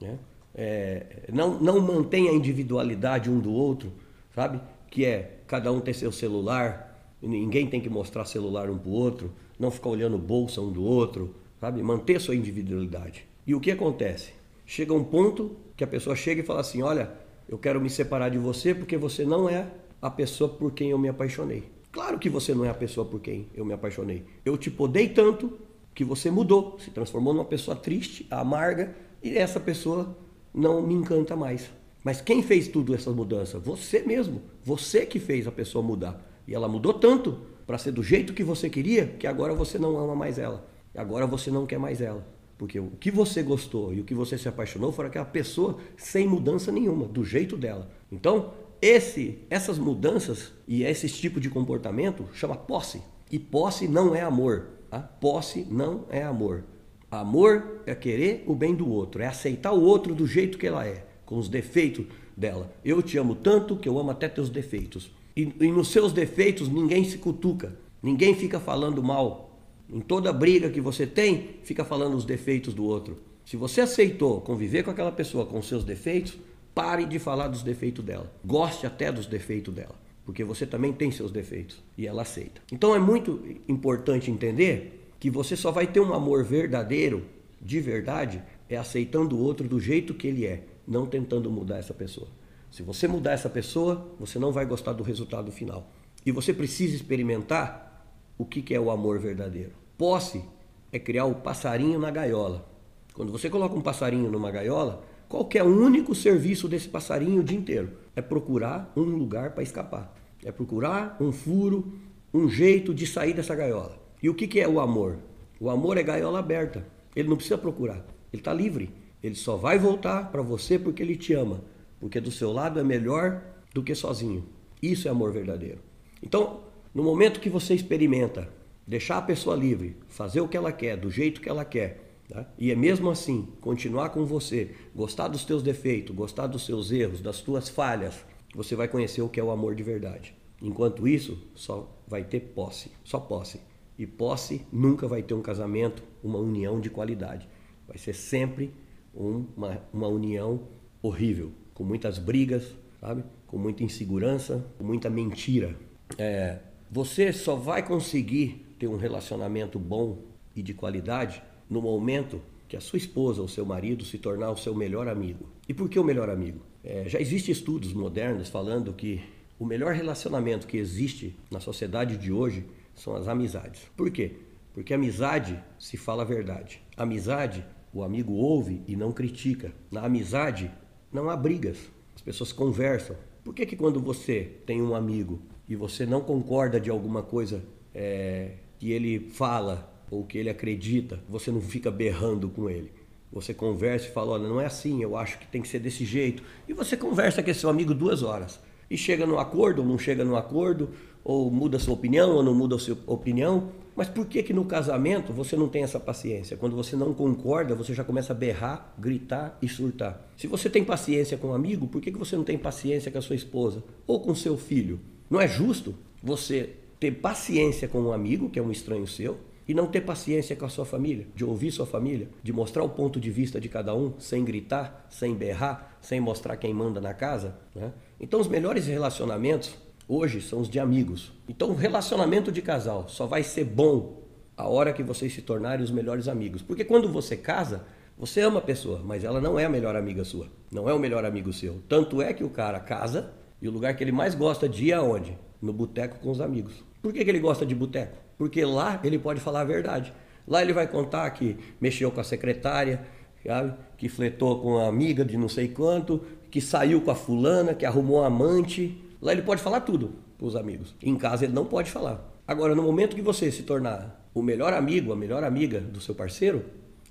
Né? 0.00 0.18
É, 0.56 1.06
não, 1.32 1.56
não 1.60 1.80
mantém 1.80 2.28
a 2.28 2.32
individualidade 2.32 3.30
um 3.30 3.38
do 3.38 3.52
outro, 3.52 3.92
sabe? 4.34 4.60
Que 4.90 5.04
é 5.04 5.38
cada 5.46 5.70
um 5.70 5.78
ter 5.78 5.94
seu 5.94 6.10
celular, 6.10 7.14
ninguém 7.22 7.68
tem 7.68 7.80
que 7.80 7.88
mostrar 7.88 8.24
celular 8.24 8.68
um 8.68 8.76
para 8.76 8.88
o 8.88 8.92
outro, 8.92 9.30
não 9.60 9.70
ficar 9.70 9.90
olhando 9.90 10.16
bolsa 10.16 10.60
um 10.62 10.72
do 10.72 10.82
outro, 10.82 11.34
sabe? 11.60 11.82
Manter 11.82 12.18
sua 12.18 12.34
individualidade. 12.34 13.26
E 13.46 13.54
o 13.54 13.60
que 13.60 13.70
acontece? 13.70 14.32
Chega 14.64 14.94
um 14.94 15.04
ponto 15.04 15.54
que 15.76 15.84
a 15.84 15.86
pessoa 15.86 16.16
chega 16.16 16.40
e 16.40 16.44
fala 16.44 16.60
assim: 16.60 16.80
Olha, 16.80 17.12
eu 17.46 17.58
quero 17.58 17.78
me 17.80 17.90
separar 17.90 18.30
de 18.30 18.38
você 18.38 18.74
porque 18.74 18.96
você 18.96 19.24
não 19.24 19.48
é 19.48 19.66
a 20.00 20.10
pessoa 20.10 20.48
por 20.48 20.72
quem 20.72 20.90
eu 20.90 20.98
me 20.98 21.08
apaixonei. 21.08 21.64
Claro 21.92 22.18
que 22.18 22.30
você 22.30 22.54
não 22.54 22.64
é 22.64 22.70
a 22.70 22.74
pessoa 22.74 23.04
por 23.04 23.20
quem 23.20 23.48
eu 23.54 23.64
me 23.64 23.74
apaixonei. 23.74 24.24
Eu 24.44 24.56
te 24.56 24.70
podei 24.70 25.08
tanto 25.08 25.58
que 25.94 26.04
você 26.04 26.30
mudou, 26.30 26.78
se 26.78 26.90
transformou 26.90 27.34
numa 27.34 27.44
pessoa 27.44 27.76
triste, 27.76 28.26
amarga, 28.30 28.96
e 29.22 29.36
essa 29.36 29.60
pessoa 29.60 30.16
não 30.54 30.80
me 30.80 30.94
encanta 30.94 31.36
mais. 31.36 31.68
Mas 32.02 32.20
quem 32.22 32.42
fez 32.42 32.68
tudo 32.68 32.94
essa 32.94 33.10
mudança? 33.10 33.58
Você 33.58 34.00
mesmo. 34.00 34.40
Você 34.64 35.04
que 35.04 35.18
fez 35.18 35.46
a 35.46 35.52
pessoa 35.52 35.84
mudar. 35.84 36.24
E 36.48 36.54
ela 36.54 36.68
mudou 36.68 36.94
tanto 36.94 37.38
para 37.70 37.78
ser 37.78 37.92
do 37.92 38.02
jeito 38.02 38.32
que 38.32 38.42
você 38.42 38.68
queria 38.68 39.06
que 39.06 39.28
agora 39.28 39.54
você 39.54 39.78
não 39.78 39.96
ama 39.96 40.16
mais 40.16 40.40
ela. 40.40 40.66
Agora 40.92 41.24
você 41.24 41.52
não 41.52 41.66
quer 41.66 41.78
mais 41.78 42.00
ela. 42.00 42.26
Porque 42.58 42.80
o 42.80 42.90
que 42.98 43.12
você 43.12 43.44
gostou 43.44 43.94
e 43.94 44.00
o 44.00 44.04
que 44.04 44.12
você 44.12 44.36
se 44.36 44.48
apaixonou 44.48 44.90
foi 44.90 45.06
aquela 45.06 45.24
pessoa 45.24 45.78
sem 45.96 46.26
mudança 46.26 46.72
nenhuma, 46.72 47.06
do 47.06 47.24
jeito 47.24 47.56
dela. 47.56 47.88
Então, 48.10 48.54
esse, 48.82 49.38
essas 49.48 49.78
mudanças 49.78 50.50
e 50.66 50.82
esse 50.82 51.08
tipo 51.08 51.38
de 51.38 51.48
comportamento 51.48 52.26
chama 52.32 52.56
posse. 52.56 53.02
E 53.30 53.38
posse 53.38 53.86
não 53.86 54.16
é 54.16 54.22
amor. 54.22 54.70
Tá? 54.90 54.98
Posse 54.98 55.64
não 55.70 56.06
é 56.10 56.24
amor. 56.24 56.64
Amor 57.08 57.82
é 57.86 57.94
querer 57.94 58.42
o 58.48 58.54
bem 58.56 58.74
do 58.74 58.90
outro, 58.90 59.22
é 59.22 59.26
aceitar 59.28 59.70
o 59.70 59.80
outro 59.80 60.12
do 60.12 60.26
jeito 60.26 60.58
que 60.58 60.66
ela 60.66 60.84
é, 60.84 61.06
com 61.24 61.38
os 61.38 61.48
defeitos 61.48 62.04
dela. 62.36 62.74
Eu 62.84 63.00
te 63.00 63.16
amo 63.16 63.36
tanto 63.36 63.76
que 63.76 63.88
eu 63.88 63.96
amo 63.96 64.10
até 64.10 64.28
teus 64.28 64.50
defeitos. 64.50 65.19
E, 65.36 65.52
e 65.60 65.70
nos 65.70 65.88
seus 65.88 66.12
defeitos 66.12 66.68
ninguém 66.68 67.04
se 67.04 67.18
cutuca, 67.18 67.76
ninguém 68.02 68.34
fica 68.34 68.58
falando 68.58 69.02
mal. 69.02 69.58
Em 69.92 70.00
toda 70.00 70.32
briga 70.32 70.70
que 70.70 70.80
você 70.80 71.06
tem, 71.06 71.56
fica 71.62 71.84
falando 71.84 72.16
os 72.16 72.24
defeitos 72.24 72.72
do 72.72 72.84
outro. 72.84 73.18
Se 73.44 73.56
você 73.56 73.80
aceitou 73.80 74.40
conviver 74.40 74.84
com 74.84 74.90
aquela 74.90 75.10
pessoa 75.10 75.44
com 75.44 75.60
seus 75.60 75.82
defeitos, 75.82 76.38
Pare 76.74 77.04
de 77.04 77.18
falar 77.18 77.48
dos 77.48 77.62
defeitos 77.62 78.04
dela. 78.04 78.32
Goste 78.44 78.86
até 78.86 79.10
dos 79.10 79.26
defeitos 79.26 79.74
dela, 79.74 79.94
porque 80.24 80.44
você 80.44 80.64
também 80.64 80.92
tem 80.92 81.10
seus 81.10 81.30
defeitos 81.30 81.82
e 81.98 82.06
ela 82.06 82.22
aceita. 82.22 82.62
Então 82.70 82.94
é 82.94 82.98
muito 82.98 83.42
importante 83.68 84.30
entender 84.30 85.12
que 85.18 85.28
você 85.28 85.56
só 85.56 85.70
vai 85.70 85.86
ter 85.86 86.00
um 86.00 86.14
amor 86.14 86.44
verdadeiro, 86.44 87.24
de 87.60 87.80
verdade, 87.80 88.42
é 88.68 88.76
aceitando 88.76 89.36
o 89.36 89.42
outro 89.42 89.68
do 89.68 89.80
jeito 89.80 90.14
que 90.14 90.28
ele 90.28 90.46
é, 90.46 90.62
não 90.86 91.06
tentando 91.06 91.50
mudar 91.50 91.78
essa 91.78 91.92
pessoa. 91.92 92.28
Se 92.70 92.82
você 92.82 93.08
mudar 93.08 93.32
essa 93.32 93.50
pessoa, 93.50 94.14
você 94.18 94.38
não 94.38 94.52
vai 94.52 94.64
gostar 94.64 94.92
do 94.92 95.02
resultado 95.02 95.50
final. 95.50 95.90
E 96.24 96.30
você 96.30 96.52
precisa 96.54 96.94
experimentar 96.94 98.06
o 98.38 98.44
que 98.44 98.74
é 98.74 98.78
o 98.78 98.90
amor 98.90 99.18
verdadeiro. 99.18 99.72
Posse 99.98 100.44
é 100.92 100.98
criar 100.98 101.24
o 101.24 101.34
passarinho 101.34 101.98
na 101.98 102.10
gaiola. 102.10 102.68
Quando 103.12 103.32
você 103.32 103.50
coloca 103.50 103.74
um 103.74 103.80
passarinho 103.80 104.30
numa 104.30 104.50
gaiola, 104.50 105.02
qual 105.28 105.48
é 105.54 105.62
o 105.62 105.66
único 105.66 106.14
serviço 106.14 106.68
desse 106.68 106.88
passarinho 106.88 107.40
o 107.40 107.44
dia 107.44 107.58
inteiro? 107.58 107.90
É 108.14 108.22
procurar 108.22 108.92
um 108.96 109.02
lugar 109.02 109.50
para 109.50 109.62
escapar. 109.62 110.14
É 110.44 110.50
procurar 110.50 111.16
um 111.20 111.32
furo, 111.32 111.92
um 112.32 112.48
jeito 112.48 112.94
de 112.94 113.06
sair 113.06 113.34
dessa 113.34 113.54
gaiola. 113.54 113.98
E 114.22 114.28
o 114.28 114.34
que, 114.34 114.60
é 114.60 114.68
o 114.68 114.80
amor? 114.80 115.18
O 115.58 115.68
amor 115.68 115.98
é 115.98 116.02
gaiola 116.02 116.38
aberta. 116.38 116.86
Ele 117.14 117.28
não 117.28 117.36
precisa 117.36 117.58
procurar. 117.58 118.04
Ele 118.32 118.40
está 118.40 118.52
livre. 118.52 118.92
Ele 119.22 119.34
só 119.34 119.56
vai 119.56 119.78
voltar 119.78 120.30
para 120.30 120.40
você 120.40 120.78
porque 120.78 121.02
ele 121.02 121.16
te 121.16 121.34
ama. 121.34 121.60
Porque 122.00 122.20
do 122.20 122.30
seu 122.30 122.50
lado 122.50 122.80
é 122.80 122.82
melhor 122.82 123.42
do 123.72 123.84
que 123.84 123.94
sozinho. 123.94 124.44
Isso 124.82 125.06
é 125.06 125.10
amor 125.10 125.32
verdadeiro. 125.32 125.78
Então, 126.22 126.64
no 126.92 127.04
momento 127.04 127.38
que 127.38 127.48
você 127.48 127.74
experimenta 127.74 128.50
deixar 128.86 129.18
a 129.18 129.22
pessoa 129.22 129.54
livre, 129.54 129.96
fazer 130.08 130.40
o 130.40 130.48
que 130.48 130.56
ela 130.56 130.72
quer, 130.72 130.96
do 130.96 131.10
jeito 131.10 131.40
que 131.40 131.48
ela 131.48 131.64
quer, 131.64 132.10
Tá? 132.30 132.46
E 132.56 132.70
é 132.70 132.76
mesmo 132.76 133.10
assim, 133.10 133.48
continuar 133.60 134.10
com 134.10 134.24
você, 134.24 134.70
gostar 134.94 135.26
dos 135.26 135.44
teus 135.44 135.64
defeitos, 135.64 136.14
gostar 136.14 136.46
dos 136.46 136.64
seus 136.64 136.92
erros, 136.92 137.20
das 137.20 137.40
tuas 137.40 137.68
falhas, 137.68 138.24
você 138.54 138.76
vai 138.76 138.86
conhecer 138.86 139.20
o 139.20 139.28
que 139.28 139.40
é 139.40 139.42
o 139.42 139.50
amor 139.50 139.74
de 139.74 139.82
verdade. 139.82 140.32
Enquanto 140.62 141.08
isso, 141.08 141.36
só 141.56 141.90
vai 142.06 142.22
ter 142.22 142.38
posse, 142.38 142.92
só 143.02 143.18
posse. 143.18 143.60
E 143.98 144.06
posse 144.06 144.64
nunca 144.72 145.08
vai 145.08 145.24
ter 145.24 145.34
um 145.34 145.42
casamento, 145.42 146.04
uma 146.22 146.38
união 146.38 146.80
de 146.80 146.88
qualidade. 146.88 147.48
Vai 147.86 147.98
ser 147.98 148.12
sempre 148.12 148.72
uma, 149.12 149.82
uma 149.92 150.06
união 150.06 150.68
horrível, 151.02 151.50
com 151.80 151.84
muitas 151.84 152.18
brigas, 152.18 152.76
sabe? 153.00 153.24
Com 153.46 153.56
muita 153.56 153.82
insegurança, 153.82 154.62
com 154.76 154.84
muita 154.84 155.08
mentira. 155.08 155.74
É, 156.18 156.58
você 156.90 157.32
só 157.32 157.56
vai 157.56 157.82
conseguir 157.82 158.66
ter 158.78 158.86
um 158.86 158.98
relacionamento 158.98 159.78
bom 159.78 160.18
e 160.54 160.60
de 160.60 160.74
qualidade 160.74 161.42
no 161.70 161.80
momento 161.80 162.42
que 162.68 162.76
a 162.76 162.82
sua 162.82 162.98
esposa 162.98 163.40
ou 163.40 163.48
seu 163.48 163.64
marido 163.64 164.04
se 164.04 164.18
tornar 164.18 164.50
o 164.50 164.58
seu 164.58 164.74
melhor 164.74 165.08
amigo. 165.08 165.48
E 165.66 165.72
por 165.72 165.88
que 165.88 165.98
o 165.98 166.04
melhor 166.04 166.28
amigo? 166.28 166.60
É, 166.84 167.08
já 167.08 167.18
existem 167.18 167.50
estudos 167.50 167.94
modernos 167.94 168.50
falando 168.50 168.92
que 168.92 169.22
o 169.58 169.64
melhor 169.64 169.94
relacionamento 169.94 170.66
que 170.66 170.76
existe 170.76 171.34
na 171.50 171.60
sociedade 171.60 172.18
de 172.18 172.30
hoje 172.30 172.66
são 172.94 173.16
as 173.16 173.26
amizades. 173.26 173.90
Por 173.96 174.10
quê? 174.10 174.32
Porque 174.74 174.92
amizade 174.92 175.58
se 175.78 175.96
fala 175.96 176.24
a 176.24 176.26
verdade. 176.26 176.82
Amizade, 176.94 177.64
o 177.90 178.02
amigo 178.02 178.34
ouve 178.34 178.82
e 178.86 178.94
não 178.94 179.12
critica. 179.12 179.72
Na 179.90 180.02
amizade, 180.04 180.70
não 181.12 181.30
há 181.30 181.36
brigas. 181.36 181.78
As 182.14 182.22
pessoas 182.22 182.52
conversam. 182.52 183.16
Por 183.44 183.54
que, 183.54 183.66
que 183.66 183.76
quando 183.76 184.00
você 184.00 184.58
tem 184.66 184.82
um 184.82 184.94
amigo 184.94 185.40
e 185.68 185.74
você 185.74 186.04
não 186.04 186.20
concorda 186.20 186.80
de 186.80 186.90
alguma 186.90 187.22
coisa 187.22 187.62
é, 187.94 188.52
que 188.78 188.92
ele 188.92 189.30
fala 189.30 189.90
ou 190.10 190.24
que 190.24 190.36
ele 190.36 190.50
acredita, 190.50 191.20
você 191.28 191.50
não 191.50 191.60
fica 191.60 191.90
berrando 191.90 192.48
com 192.48 192.68
ele? 192.68 192.92
Você 193.32 193.54
conversa 193.54 194.08
e 194.08 194.12
fala: 194.12 194.32
olha, 194.32 194.48
não 194.48 194.60
é 194.60 194.66
assim, 194.66 195.02
eu 195.02 195.16
acho 195.16 195.38
que 195.38 195.46
tem 195.46 195.62
que 195.62 195.68
ser 195.68 195.78
desse 195.78 196.04
jeito. 196.04 196.42
E 196.68 196.72
você 196.72 196.96
conversa 196.96 197.42
com 197.42 197.50
esse 197.50 197.60
seu 197.60 197.70
amigo 197.70 197.94
duas 197.94 198.22
horas 198.22 198.60
e 198.90 198.96
chega 198.96 199.24
no 199.24 199.38
acordo 199.38 199.82
ou 199.82 199.88
não 199.88 199.98
chega 199.98 200.24
no 200.24 200.36
acordo, 200.36 200.90
ou 201.24 201.50
muda 201.50 201.78
sua 201.78 201.94
opinião 201.94 202.34
ou 202.36 202.42
não 202.42 202.54
muda 202.54 202.78
sua 202.78 202.96
opinião. 203.06 203.68
Mas 203.96 204.08
por 204.08 204.26
que 204.26 204.42
que 204.42 204.54
no 204.54 204.64
casamento 204.64 205.32
você 205.32 205.56
não 205.56 205.68
tem 205.68 205.82
essa 205.82 206.00
paciência? 206.00 206.56
Quando 206.56 206.74
você 206.74 206.96
não 206.96 207.12
concorda, 207.12 207.74
você 207.74 207.92
já 207.92 208.02
começa 208.02 208.32
a 208.32 208.36
berrar, 208.36 208.94
gritar 208.98 209.58
e 209.60 209.68
surtar. 209.68 210.26
Se 210.36 210.46
você 210.46 210.70
tem 210.70 210.84
paciência 210.84 211.36
com 211.36 211.48
um 211.48 211.54
amigo, 211.54 211.86
por 211.86 212.00
que, 212.00 212.10
que 212.10 212.18
você 212.18 212.36
não 212.36 212.44
tem 212.44 212.56
paciência 212.56 213.10
com 213.10 213.18
a 213.18 213.22
sua 213.22 213.36
esposa 213.36 213.82
ou 214.06 214.20
com 214.20 214.34
seu 214.34 214.56
filho? 214.56 215.00
Não 215.28 215.40
é 215.40 215.46
justo 215.46 215.94
você 216.22 216.70
ter 216.98 217.12
paciência 217.12 217.88
com 217.88 218.00
um 218.00 218.12
amigo, 218.12 218.48
que 218.48 218.58
é 218.58 218.62
um 218.62 218.70
estranho 218.70 219.06
seu, 219.06 219.38
e 219.66 219.74
não 219.74 219.86
ter 219.86 220.00
paciência 220.00 220.56
com 220.56 220.64
a 220.64 220.68
sua 220.68 220.84
família, 220.84 221.26
de 221.34 221.44
ouvir 221.44 221.70
sua 221.70 221.86
família, 221.86 222.28
de 222.42 222.52
mostrar 222.52 222.82
o 222.82 222.88
ponto 222.88 223.20
de 223.20 223.30
vista 223.30 223.60
de 223.60 223.68
cada 223.68 223.94
um, 223.94 224.14
sem 224.18 224.44
gritar, 224.44 225.06
sem 225.08 225.34
berrar, 225.34 225.96
sem 226.00 226.20
mostrar 226.20 226.56
quem 226.56 226.74
manda 226.74 227.00
na 227.00 227.14
casa. 227.14 227.56
Né? 227.74 227.92
Então, 228.18 228.40
os 228.40 228.48
melhores 228.48 228.86
relacionamentos 228.86 229.74
hoje 230.10 230.40
são 230.40 230.60
os 230.60 230.68
de 230.68 230.80
amigos. 230.80 231.32
Então, 231.48 231.70
o 231.70 231.74
relacionamento 231.74 232.50
de 232.50 232.60
casal 232.60 233.08
só 233.08 233.26
vai 233.26 233.44
ser 233.44 233.64
bom 233.64 234.20
a 234.56 234.68
hora 234.68 234.92
que 234.92 235.04
vocês 235.04 235.32
se 235.32 235.40
tornarem 235.40 235.84
os 235.84 235.92
melhores 235.92 236.26
amigos. 236.26 236.60
Porque 236.60 236.84
quando 236.84 237.08
você 237.08 237.36
casa, 237.36 237.84
você 238.18 238.40
ama 238.40 238.58
a 238.58 238.62
pessoa, 238.62 239.00
mas 239.04 239.22
ela 239.22 239.40
não 239.40 239.56
é 239.56 239.64
a 239.64 239.68
melhor 239.68 239.94
amiga 239.94 240.24
sua, 240.24 240.48
não 240.70 240.88
é 240.88 240.92
o 240.92 240.98
melhor 240.98 241.24
amigo 241.24 241.52
seu. 241.52 241.80
Tanto 241.88 242.20
é 242.20 242.34
que 242.34 242.42
o 242.42 242.50
cara 242.50 242.80
casa 242.80 243.32
e 243.62 243.68
o 243.68 243.70
lugar 243.70 243.94
que 243.94 244.02
ele 244.02 244.10
mais 244.10 244.34
gosta 244.34 244.68
de 244.68 244.86
ir 244.86 244.90
é 244.90 244.94
aonde? 244.94 245.38
No 245.62 245.72
boteco 245.72 246.18
com 246.18 246.30
os 246.30 246.40
amigos. 246.40 246.82
Por 247.00 247.12
que, 247.12 247.24
que 247.24 247.30
ele 247.30 247.38
gosta 247.38 247.64
de 247.64 247.74
boteco? 247.74 248.18
Porque 248.36 248.64
lá 248.64 249.00
ele 249.04 249.18
pode 249.18 249.40
falar 249.40 249.60
a 249.60 249.64
verdade. 249.64 250.12
Lá 250.46 250.60
ele 250.60 250.72
vai 250.72 250.88
contar 250.88 251.30
que 251.30 251.56
mexeu 251.80 252.10
com 252.10 252.20
a 252.20 252.24
secretária, 252.24 253.06
sabe? 253.46 253.74
que 253.96 254.08
fletou 254.08 254.60
com 254.60 254.78
a 254.78 254.88
amiga 254.88 255.24
de 255.24 255.36
não 255.36 255.48
sei 255.48 255.68
quanto, 255.68 256.24
que 256.50 256.60
saiu 256.60 257.00
com 257.00 257.10
a 257.10 257.14
fulana, 257.14 257.74
que 257.74 257.86
arrumou 257.86 258.22
um 258.22 258.24
amante. 258.24 258.98
Lá 259.20 259.32
ele 259.32 259.42
pode 259.42 259.62
falar 259.62 259.80
tudo 259.80 260.12
para 260.38 260.46
os 260.46 260.56
amigos. 260.56 260.94
Em 261.02 261.16
casa 261.16 261.44
ele 261.44 261.52
não 261.52 261.66
pode 261.66 261.90
falar. 261.90 262.40
Agora, 262.46 262.74
no 262.74 262.82
momento 262.82 263.14
que 263.14 263.22
você 263.22 263.50
se 263.52 263.62
tornar 263.62 264.28
o 264.34 264.42
melhor 264.42 264.72
amigo, 264.72 265.12
a 265.12 265.16
melhor 265.16 265.44
amiga 265.44 265.80
do 265.80 266.00
seu 266.00 266.14
parceiro, 266.14 266.64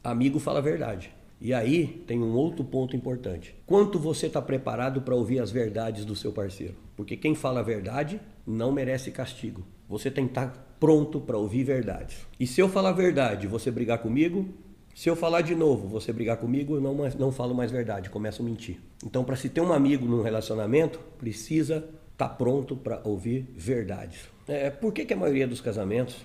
amigo 0.04 0.40
fala 0.40 0.60
a 0.60 0.62
verdade. 0.62 1.12
E 1.42 1.54
aí 1.54 2.04
tem 2.06 2.20
um 2.20 2.34
outro 2.34 2.66
ponto 2.66 2.96
importante. 2.96 3.56
Quanto 3.66 3.98
você 3.98 4.28
está 4.28 4.42
preparado 4.42 5.02
para 5.02 5.16
ouvir 5.16 5.40
as 5.40 5.52
verdades 5.52 6.04
do 6.04 6.16
seu 6.16 6.34
parceiro? 6.34 6.76
Porque 6.98 7.16
quem 7.16 7.34
fala 7.34 7.62
a 7.62 7.64
verdade 7.64 8.20
não 8.46 8.72
merece 8.72 9.12
castigo. 9.12 9.64
Você 9.88 10.12
tem 10.12 10.26
que 10.26 10.32
estar 10.32 10.48
tá 10.48 10.66
pronto 10.80 11.22
para 11.22 11.38
ouvir 11.38 11.64
verdades. 11.64 12.28
E 12.38 12.46
se 12.46 12.60
eu 12.60 12.68
falar 12.68 12.92
verdade 12.92 13.48
você 13.48 13.72
brigar 13.72 14.00
comigo, 14.00 14.50
se 14.94 15.10
eu 15.10 15.16
falar 15.16 15.42
de 15.42 15.56
novo 15.56 15.88
você 15.88 16.12
brigar 16.12 16.36
comigo, 16.36 16.76
eu 16.76 16.82
não, 16.82 16.94
não 17.18 17.32
falo 17.32 17.56
mais 17.56 17.72
verdade, 17.72 18.10
começo 18.10 18.42
a 18.42 18.46
mentir. 18.46 18.82
Então, 19.06 19.24
para 19.24 19.38
se 19.38 19.48
ter 19.48 19.62
um 19.62 19.72
amigo 19.72 20.06
num 20.06 20.22
relacionamento, 20.22 21.00
precisa 21.18 21.88
estar 22.20 22.28
tá 22.28 22.36
pronto 22.36 22.76
para 22.76 23.00
ouvir 23.06 23.48
verdades. 23.56 24.30
É, 24.46 24.70
por 24.70 24.92
que, 24.92 25.06
que 25.06 25.14
a 25.14 25.18
maioria 25.18 25.48
dos 25.48 25.62
casamentos 25.62 26.18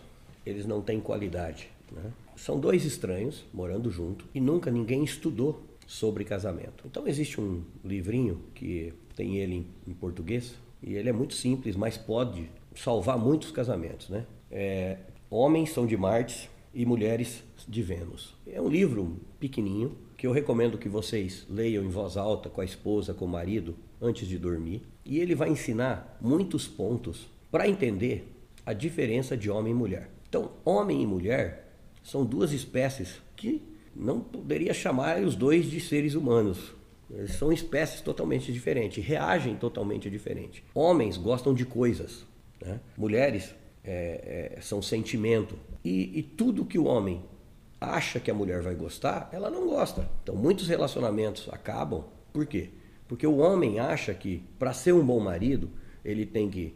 eles 0.44 0.66
não 0.66 0.82
têm 0.82 1.00
qualidade? 1.00 1.70
Né? 1.92 2.10
São 2.34 2.58
dois 2.58 2.84
estranhos 2.84 3.44
morando 3.54 3.88
junto 3.92 4.24
e 4.34 4.40
nunca 4.40 4.72
ninguém 4.72 5.04
estudou 5.04 5.62
sobre 5.86 6.24
casamento. 6.24 6.84
Então 6.84 7.06
existe 7.06 7.40
um 7.40 7.62
livrinho 7.84 8.40
que 8.54 8.92
tem 9.14 9.36
ele 9.36 9.54
em, 9.54 9.66
em 9.86 9.94
português 9.94 10.54
e 10.82 10.94
ele 10.94 11.08
é 11.08 11.12
muito 11.12 11.34
simples, 11.34 11.76
mas 11.76 11.96
pode 11.96 12.50
salvar 12.74 13.16
muitos 13.16 13.52
casamentos, 13.52 14.08
né? 14.08 14.26
É, 14.50 14.96
Homens 15.30 15.70
são 15.70 15.86
de 15.86 15.96
Marte 15.96 16.50
e 16.72 16.84
Mulheres 16.84 17.44
de 17.68 17.82
Vênus. 17.82 18.34
É 18.46 18.60
um 18.60 18.68
livro 18.68 19.20
pequenininho 19.38 19.96
que 20.24 20.26
eu 20.26 20.32
recomendo 20.32 20.78
que 20.78 20.88
vocês 20.88 21.44
leiam 21.50 21.84
em 21.84 21.88
voz 21.88 22.16
alta 22.16 22.48
com 22.48 22.62
a 22.62 22.64
esposa, 22.64 23.12
com 23.12 23.26
o 23.26 23.28
marido, 23.28 23.76
antes 24.00 24.26
de 24.26 24.38
dormir. 24.38 24.80
E 25.04 25.18
ele 25.18 25.34
vai 25.34 25.50
ensinar 25.50 26.16
muitos 26.18 26.66
pontos 26.66 27.28
para 27.50 27.68
entender 27.68 28.26
a 28.64 28.72
diferença 28.72 29.36
de 29.36 29.50
homem 29.50 29.74
e 29.74 29.76
mulher. 29.76 30.08
Então, 30.26 30.52
homem 30.64 31.02
e 31.02 31.06
mulher 31.06 31.76
são 32.02 32.24
duas 32.24 32.52
espécies 32.52 33.20
que 33.36 33.60
não 33.94 34.18
poderia 34.18 34.72
chamar 34.72 35.20
os 35.22 35.36
dois 35.36 35.70
de 35.70 35.78
seres 35.78 36.14
humanos. 36.14 36.72
Eles 37.10 37.32
são 37.32 37.52
espécies 37.52 38.00
totalmente 38.00 38.50
diferentes, 38.50 39.04
reagem 39.04 39.56
totalmente 39.56 40.08
diferente. 40.08 40.64
Homens 40.74 41.18
gostam 41.18 41.52
de 41.52 41.66
coisas, 41.66 42.24
né? 42.64 42.80
mulheres 42.96 43.54
é, 43.84 44.54
é, 44.56 44.60
são 44.62 44.80
sentimento. 44.80 45.54
E, 45.84 46.18
e 46.18 46.22
tudo 46.22 46.64
que 46.64 46.78
o 46.78 46.86
homem 46.86 47.22
acha 47.84 48.20
que 48.20 48.30
a 48.30 48.34
mulher 48.34 48.62
vai 48.62 48.74
gostar, 48.74 49.28
ela 49.32 49.50
não 49.50 49.66
gosta. 49.66 50.08
Então 50.22 50.34
muitos 50.34 50.68
relacionamentos 50.68 51.48
acabam. 51.52 52.04
Por 52.32 52.46
quê? 52.46 52.70
Porque 53.06 53.26
o 53.26 53.38
homem 53.38 53.78
acha 53.78 54.12
que 54.14 54.42
para 54.58 54.72
ser 54.72 54.92
um 54.92 55.04
bom 55.04 55.20
marido, 55.20 55.70
ele 56.04 56.26
tem 56.26 56.50
que 56.50 56.74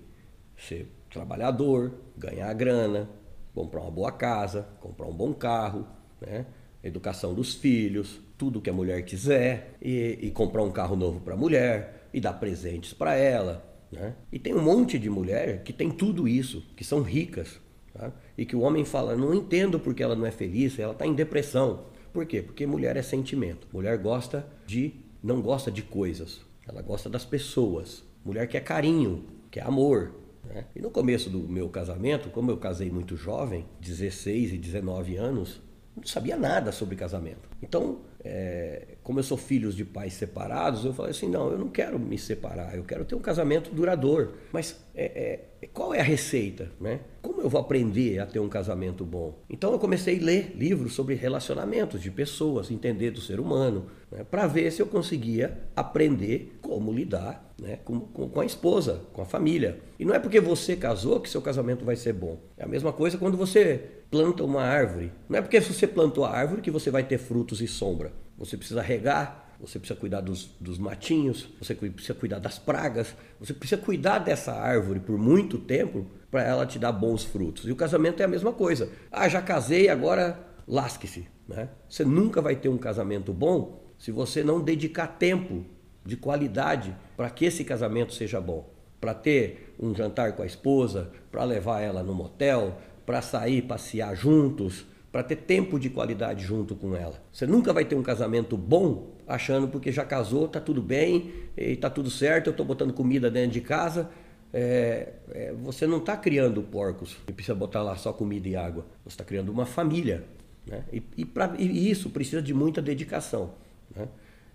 ser 0.57 0.93
trabalhador, 1.11 1.93
ganhar 2.17 2.53
grana, 2.55 3.09
comprar 3.55 3.81
uma 3.81 3.91
boa 3.91 4.13
casa, 4.13 4.69
comprar 4.81 5.07
um 5.07 5.15
bom 5.15 5.33
carro, 5.33 5.87
né? 6.21 6.47
educação 6.83 7.35
dos 7.35 7.55
filhos, 7.55 8.21
tudo 8.37 8.61
que 8.61 8.71
a 8.71 8.73
mulher 8.73 9.03
quiser, 9.03 9.77
e, 9.83 10.19
e 10.23 10.31
comprar 10.31 10.63
um 10.63 10.71
carro 10.71 10.95
novo 10.95 11.21
para 11.21 11.35
a 11.35 11.37
mulher, 11.37 12.09
e 12.13 12.21
dar 12.21 12.35
presentes 12.35 12.93
para 12.93 13.15
ela, 13.15 13.65
né? 13.91 14.15
E 14.33 14.39
tem 14.39 14.55
um 14.55 14.63
monte 14.63 14.99
de 14.99 15.11
mulher 15.11 15.63
que 15.63 15.73
tem 15.73 15.91
tudo 15.91 16.29
isso, 16.29 16.65
que 16.77 16.85
são 16.85 17.03
ricas. 17.03 17.61
Tá? 17.99 18.13
E 18.37 18.47
que 18.47 18.55
o 18.55 18.61
homem 18.61 18.85
fala, 18.85 19.17
não 19.17 19.35
entendo 19.35 19.81
porque 19.81 20.03
ela 20.03 20.15
não 20.15 20.25
é 20.25 20.31
feliz, 20.31 20.79
ela 20.79 20.93
está 20.93 21.05
em 21.05 21.15
depressão. 21.15 21.87
Por 22.13 22.25
quê? 22.25 22.41
Porque 22.41 22.67
mulher 22.67 22.97
é 22.97 23.03
sentimento. 23.03 23.67
Mulher 23.73 23.99
gosta 23.99 24.47
de, 24.67 24.95
não 25.23 25.43
gosta 25.43 25.71
de 25.71 25.83
coisas, 25.83 26.41
ela 26.67 26.81
gosta 26.81 27.11
das 27.11 27.25
pessoas. 27.25 28.05
Mulher 28.25 28.47
quer 28.47 28.61
carinho, 28.61 29.25
quer 29.51 29.65
amor. 29.65 30.13
Né? 30.45 30.65
E 30.77 30.81
no 30.81 30.91
começo 30.91 31.29
do 31.29 31.41
meu 31.41 31.69
casamento, 31.69 32.31
como 32.31 32.51
eu 32.51 32.57
casei 32.57 32.91
muito 32.91 33.17
jovem, 33.17 33.67
16 33.81 34.53
e 34.53 34.59
19 34.59 35.17
anos, 35.17 35.61
não 35.97 36.05
sabia 36.05 36.37
nada 36.37 36.71
sobre 36.71 36.95
casamento. 36.95 37.49
Então, 37.61 37.99
é, 38.25 38.97
como 39.03 39.21
eu 39.21 39.23
sou 39.23 39.37
filho 39.37 39.73
de 39.73 39.85
pais 39.85 40.13
separados, 40.15 40.85
eu 40.85 40.93
falei 40.93 41.13
assim: 41.13 41.29
não, 41.29 41.51
eu 41.51 41.59
não 41.59 41.69
quero 41.69 41.99
me 41.99 42.19
separar, 42.19 42.77
eu 42.77 42.85
quero 42.85 43.05
ter 43.05 43.15
um 43.15 43.21
casamento 43.21 43.71
duradouro. 43.71 44.35
Mas 44.53 44.85
é, 44.95 45.47
é, 45.63 45.67
qual 45.69 45.95
é 45.95 46.01
a 46.01 46.05
receita? 46.05 46.71
Né? 46.81 47.01
Como 47.23 47.41
eu 47.41 47.49
vou 47.49 47.61
aprender 47.61 48.19
a 48.19 48.27
ter 48.27 48.41
um 48.41 48.49
casamento 48.49 49.05
bom? 49.05 49.39
Então 49.49 49.73
eu 49.73 49.79
comecei 49.79 50.19
a 50.19 50.23
ler 50.23 50.53
livros 50.57 50.95
sobre 50.95 51.15
relacionamentos 51.15 52.03
de 52.03 52.11
pessoas, 52.11 52.71
entender 52.71 53.11
do 53.13 53.21
ser 53.21 53.39
humano, 53.39 53.87
né? 54.11 54.25
para 54.25 54.47
ver 54.47 54.71
se 54.73 54.83
eu 54.83 54.87
conseguia 54.87 55.59
aprender 55.77 56.59
como 56.61 56.93
lidar 56.93 57.48
né? 57.59 57.79
Com, 57.85 58.01
com, 58.01 58.29
com 58.29 58.41
a 58.41 58.47
esposa, 58.47 59.03
com 59.13 59.21
a 59.21 59.25
família. 59.25 59.81
E 59.99 60.05
não 60.05 60.15
é 60.15 60.19
porque 60.19 60.41
você 60.41 60.77
casou 60.77 61.21
que 61.21 61.29
seu 61.29 61.43
casamento 61.43 61.85
vai 61.85 61.97
ser 61.97 62.13
bom. 62.13 62.39
É 62.57 62.65
a 62.65 62.69
mesma 62.69 62.93
coisa 62.93 63.19
quando 63.19 63.37
você 63.37 63.83
planta 64.11 64.45
uma 64.45 64.63
árvore. 64.63 65.13
Não 65.29 65.39
é 65.39 65.43
porque 65.43 65.61
você 65.61 65.87
plantou 65.87 66.25
a 66.25 66.31
árvore 66.31 66.63
que 66.63 66.71
você 66.71 66.91
vai 66.91 67.03
ter 67.03 67.19
frutos 67.19 67.61
e 67.61 67.67
sombra. 67.67 68.13
Você 68.39 68.57
precisa 68.57 68.81
regar, 68.81 69.57
você 69.61 69.79
precisa 69.79 69.99
cuidar 69.99 70.21
dos, 70.21 70.51
dos 70.61 70.79
matinhos, 70.79 71.49
você 71.61 71.75
precisa 71.75 72.15
cuidar 72.15 72.39
das 72.39 72.59
pragas, 72.59 73.15
você 73.41 73.53
precisa 73.53 73.81
cuidar 73.81 74.21
dessa 74.21 74.53
árvore 74.53 75.01
por 75.01 75.19
muito 75.19 75.59
tempo 75.59 76.07
para 76.31 76.45
ela 76.45 76.65
te 76.65 76.79
dar 76.79 76.93
bons 76.93 77.25
frutos. 77.25 77.67
E 77.67 77.73
o 77.73 77.77
casamento 77.77 78.21
é 78.21 78.25
a 78.25 78.29
mesma 78.29 78.53
coisa. 78.53 78.91
Ah, 79.11 79.29
já 79.29 79.43
casei, 79.43 79.89
agora 79.89 80.39
lasque-se. 80.67 81.27
Né? 81.49 81.69
Você 81.89 82.05
nunca 82.05 82.41
vai 82.41 82.55
ter 82.55 82.69
um 82.69 82.79
casamento 82.79 83.33
bom 83.33 83.83
se 83.99 84.13
você 84.13 84.45
não 84.45 84.61
dedicar 84.61 85.09
tempo 85.09 85.65
de 86.09 86.17
qualidade 86.17 86.97
para 87.19 87.29
que 87.29 87.45
esse 87.45 87.63
casamento 87.63 88.15
seja 88.15 88.41
bom. 88.41 88.67
Para 88.99 89.13
ter 89.13 89.75
um 89.79 89.95
jantar 89.95 90.33
com 90.33 90.43
a 90.43 90.47
esposa, 90.47 91.11
para 91.31 91.45
levar 91.45 91.83
ela 91.83 92.03
no 92.03 92.15
motel, 92.15 92.79
para 93.05 93.21
sair 93.21 93.61
passear 93.63 94.17
juntos, 94.17 94.87
para 95.13 95.23
ter 95.23 95.37
tempo 95.37 95.79
de 95.79 95.91
qualidade 95.91 96.43
junto 96.45 96.75
com 96.75 96.97
ela. 96.97 97.23
Você 97.31 97.47
nunca 97.47 97.75
vai 97.75 97.85
ter 97.85 97.95
um 97.95 98.03
casamento 98.03 98.57
bom 98.57 99.11
achando 99.27 99.69
porque 99.69 99.93
já 99.93 100.05
casou, 100.05 100.49
tá 100.49 100.59
tudo 100.61 100.81
bem, 100.81 101.31
e 101.55 101.77
tá 101.77 101.91
tudo 101.91 102.11
certo, 102.11 102.47
eu 102.47 102.53
estou 102.53 102.65
botando 102.65 102.95
comida 102.95 103.31
dentro 103.31 103.51
de 103.51 103.61
casa. 103.61 104.09
É, 104.51 105.13
é, 105.31 105.53
você 105.63 105.87
não 105.87 105.99
está 105.99 106.17
criando 106.17 106.63
porcos 106.63 107.19
e 107.29 107.33
precisa 107.33 107.55
botar 107.55 107.83
lá 107.83 107.97
só 107.97 108.15
comida 108.15 108.49
e 108.49 108.57
água. 108.57 108.87
Você 109.05 109.13
está 109.13 109.25
criando 109.25 109.51
uma 109.51 109.67
família. 109.67 110.25
Né? 110.67 110.85
E, 110.91 111.03
e, 111.19 111.25
pra, 111.27 111.55
e 111.59 111.91
isso 111.91 112.09
precisa 112.09 112.41
de 112.41 112.55
muita 112.55 112.81
dedicação. 112.81 113.53
Né? 113.95 114.09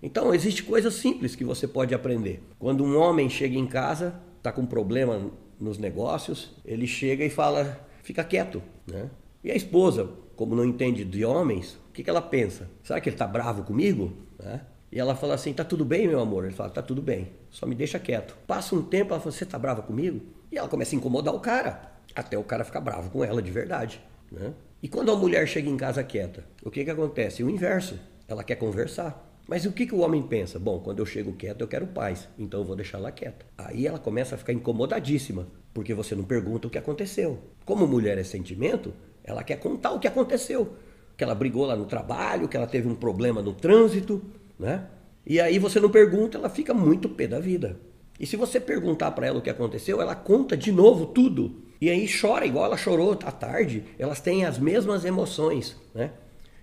Então, 0.06 0.36
existe 0.36 0.63
coisas 0.63 0.96
simples 0.96 1.34
que 1.34 1.46
você 1.46 1.66
pode 1.66 1.96
aprender. 1.96 2.44
Quando 2.60 2.84
um 2.84 2.98
homem 2.98 3.30
chega 3.30 3.58
em 3.58 3.66
casa, 3.66 4.13
está 4.38 4.52
com 4.52 4.66
problema 4.66 5.32
nos 5.58 5.78
negócios, 5.78 6.52
ele 6.66 6.86
chega 6.86 7.24
e 7.24 7.30
fala, 7.30 7.80
fica 8.04 8.22
quieto. 8.22 8.62
Né? 8.86 9.10
E 9.42 9.50
a 9.50 9.56
esposa, 9.56 10.10
como 10.36 10.56
não 10.56 10.66
entende 10.66 11.06
de 11.06 11.24
homens, 11.24 11.80
o 11.89 11.94
que, 11.94 12.04
que 12.04 12.10
ela 12.10 12.22
pensa? 12.22 12.70
Será 12.84 13.00
que 13.00 13.08
ele 13.08 13.16
está 13.16 13.26
bravo 13.26 13.63
comigo? 13.63 14.12
Né? 14.38 14.60
E 14.92 15.00
ela 15.00 15.16
fala 15.16 15.36
assim, 15.36 15.54
tá 15.54 15.63
tudo 15.63 15.86
bem, 15.86 16.06
meu 16.06 16.20
amor? 16.20 16.44
Ele 16.44 16.54
fala, 16.54 16.70
tá 16.70 16.82
tudo 16.82 17.02
bem, 17.02 17.30
só 17.50 17.66
me 17.66 17.74
deixa 17.74 17.98
quieto. 17.98 18.38
Passa 18.46 18.76
um 18.76 18.82
tempo, 18.82 19.13
ela 19.13 19.22
fala, 19.22 19.32
você 19.32 19.46
tá 19.46 19.58
brava 19.58 19.82
comigo? 19.82 20.20
E 20.52 20.58
ela 20.58 20.68
começa 20.68 20.94
a 20.94 20.98
incomodar 20.98 21.34
o 21.34 21.39
cara, 21.39 21.94
até 22.13 22.38
o 22.38 22.44
cara 22.44 22.66
ficar 22.66 22.82
bravo 22.82 23.10
com 23.10 23.24
ela 23.24 23.42
de 23.42 23.52
verdade. 23.52 24.02
Né? 24.30 24.54
E 24.82 24.89
quando 24.89 25.13
a 25.13 25.16
mulher 25.16 25.48
chega 25.48 25.70
em 25.70 25.78
casa 25.78 26.04
quieta, 26.04 26.44
o 26.62 26.70
que, 26.70 26.84
que 26.84 26.92
acontece? 26.92 27.42
O 27.42 27.50
inverso, 27.50 27.98
ela 28.28 28.44
quer 28.44 28.58
conversar. 28.58 29.33
Mas 29.47 29.65
o 29.65 29.71
que, 29.71 29.86
que 29.86 29.93
o 29.93 29.99
homem 29.99 30.21
pensa? 30.21 30.58
Bom, 30.58 30.79
quando 30.79 30.99
eu 30.99 31.06
chego 31.06 31.34
quieto, 31.34 31.62
eu 31.62 31.67
quero 31.67 31.88
paz, 31.88 32.29
então 32.39 32.62
eu 32.62 32.65
vou 32.65 32.75
deixar 32.75 32.97
ela 32.97 33.12
quieta. 33.12 33.45
Aí 33.58 33.86
ela 33.86 33.99
começa 33.99 34.36
a 34.36 34.38
ficar 34.38 34.53
incomodadíssima, 34.53 35.47
porque 35.73 35.93
você 35.93 36.15
não 36.15 36.23
pergunta 36.23 36.67
o 36.67 36.71
que 36.71 36.77
aconteceu. 36.77 37.39
Como 37.65 37.86
mulher 37.86 38.17
é 38.17 38.23
sentimento, 38.23 38.93
ela 39.23 39.43
quer 39.43 39.58
contar 39.58 39.91
o 39.91 39.99
que 39.99 40.08
aconteceu. 40.08 40.73
Que 41.17 41.23
ela 41.23 41.36
brigou 41.36 41.65
lá 41.65 41.75
no 41.75 41.86
trabalho, 41.86 42.47
que 42.47 42.56
ela 42.56 42.67
teve 42.67 42.88
um 42.88 42.95
problema 42.95 43.41
no 43.41 43.53
trânsito, 43.53 44.21
né? 44.58 44.88
E 45.25 45.39
aí 45.39 45.60
você 45.60 45.79
não 45.79 45.89
pergunta, 45.89 46.38
ela 46.38 46.49
fica 46.49 46.73
muito 46.73 47.10
pé 47.10 47.27
da 47.27 47.39
vida. 47.39 47.77
E 48.19 48.25
se 48.25 48.36
você 48.36 48.60
perguntar 48.60 49.12
para 49.12 49.27
ela 49.27 49.39
o 49.39 49.41
que 49.41 49.49
aconteceu, 49.49 50.01
ela 50.01 50.15
conta 50.15 50.56
de 50.56 50.71
novo 50.71 51.08
tudo. 51.08 51.63
E 51.82 51.89
aí 51.89 52.08
chora 52.08 52.45
igual 52.45 52.65
ela 52.65 52.77
chorou 52.77 53.12
à 53.12 53.32
tarde. 53.32 53.84
Elas 53.99 54.21
têm 54.21 54.45
as 54.45 54.58
mesmas 54.58 55.03
emoções, 55.03 55.75
né? 55.93 56.12